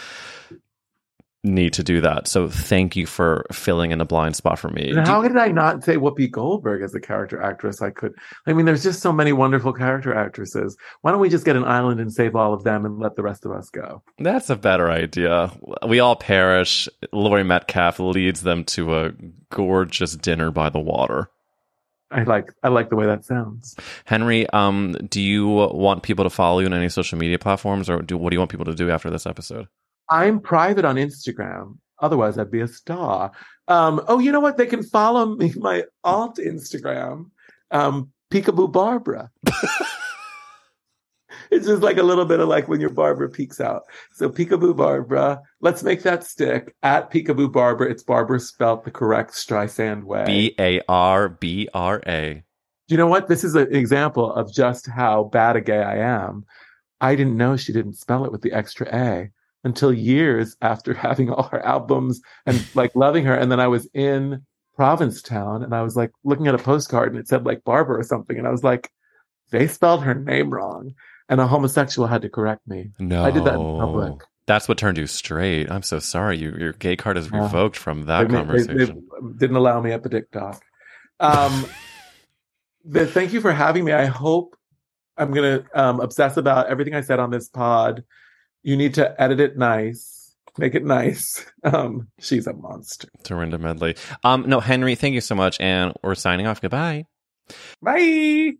[1.47, 2.27] need to do that.
[2.27, 4.91] So thank you for filling in a blind spot for me.
[4.91, 7.81] And how did I not say Whoopi Goldberg as a character actress?
[7.81, 8.13] I could.
[8.45, 10.77] I mean, there's just so many wonderful character actresses.
[11.01, 13.23] Why don't we just get an island and save all of them and let the
[13.23, 14.03] rest of us go?
[14.19, 15.51] That's a better idea.
[15.87, 16.87] We all perish.
[17.11, 19.11] Laurie Metcalf leads them to a
[19.49, 21.29] gorgeous dinner by the water.
[22.09, 22.53] I like.
[22.63, 23.75] I like the way that sounds.
[24.05, 28.01] Henry, um, do you want people to follow you on any social media platforms, or
[28.01, 29.67] do what do you want people to do after this episode?
[30.09, 31.77] I'm private on Instagram.
[31.99, 33.31] Otherwise, I'd be a star.
[33.67, 34.57] Um, oh, you know what?
[34.57, 37.31] They can follow me, my alt Instagram,
[37.71, 39.31] um, Peekaboo Barbra.
[41.51, 43.83] it's just like a little bit of like when your Barbra peeks out.
[44.13, 47.89] So Peekaboo Barbra, let's make that stick at Peekaboo Barbra.
[47.89, 50.23] It's Barbra spelt the correct Streisand way.
[50.25, 52.43] B A R B R A.
[52.87, 53.27] Do you know what?
[53.27, 56.45] This is an example of just how bad a gay I am.
[57.01, 59.29] I didn't know she didn't spell it with the extra A
[59.67, 63.35] until years after having all her albums and like loving her.
[63.35, 64.45] And then I was in
[64.75, 68.03] Provincetown and I was like looking at a postcard and it said like Barbara or
[68.03, 68.37] something.
[68.37, 68.89] And I was like,
[69.51, 70.93] they spelled her name wrong.
[71.29, 72.91] And a homosexual had to correct me.
[72.99, 74.21] No, I did that in public.
[74.45, 75.69] That's what turned you straight.
[75.69, 76.37] I'm so sorry.
[76.37, 79.07] You, your gay card is revoked from that They- they- conversation.
[79.21, 80.63] they didn't allow me at the Dick Dock.
[81.19, 81.65] Um,
[82.85, 83.91] the, thank you for having me.
[83.91, 84.55] I hope
[85.17, 88.05] I'm going to um, obsess about everything I said on this pod.
[88.67, 91.45] You need to edit it nice, make it nice.
[91.63, 93.09] Um, she's a monster.
[93.23, 93.95] Dorinda Medley.
[94.23, 96.61] Um, no, Henry, thank you so much, and we're signing off.
[96.61, 97.05] Goodbye.
[97.81, 98.53] Bye.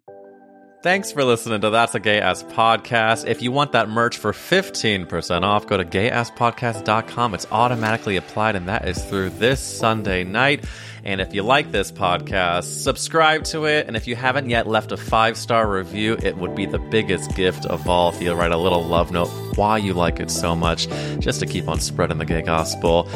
[0.83, 3.27] Thanks for listening to That's a Gay Ass Podcast.
[3.27, 7.33] If you want that merch for 15% off, go to gayasspodcast.com.
[7.33, 10.65] It's automatically applied, and that is through this Sunday night.
[11.03, 13.87] And if you like this podcast, subscribe to it.
[13.87, 17.35] And if you haven't yet left a five star review, it would be the biggest
[17.35, 20.55] gift of all if you write a little love note why you like it so
[20.55, 20.87] much,
[21.19, 23.09] just to keep on spreading the gay gospel.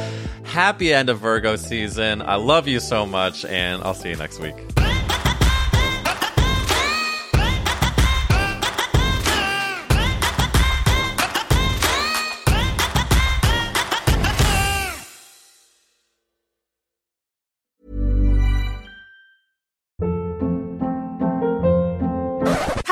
[0.44, 2.24] Happy end of Virgo season.
[2.24, 4.56] I love you so much, and I'll see you next week.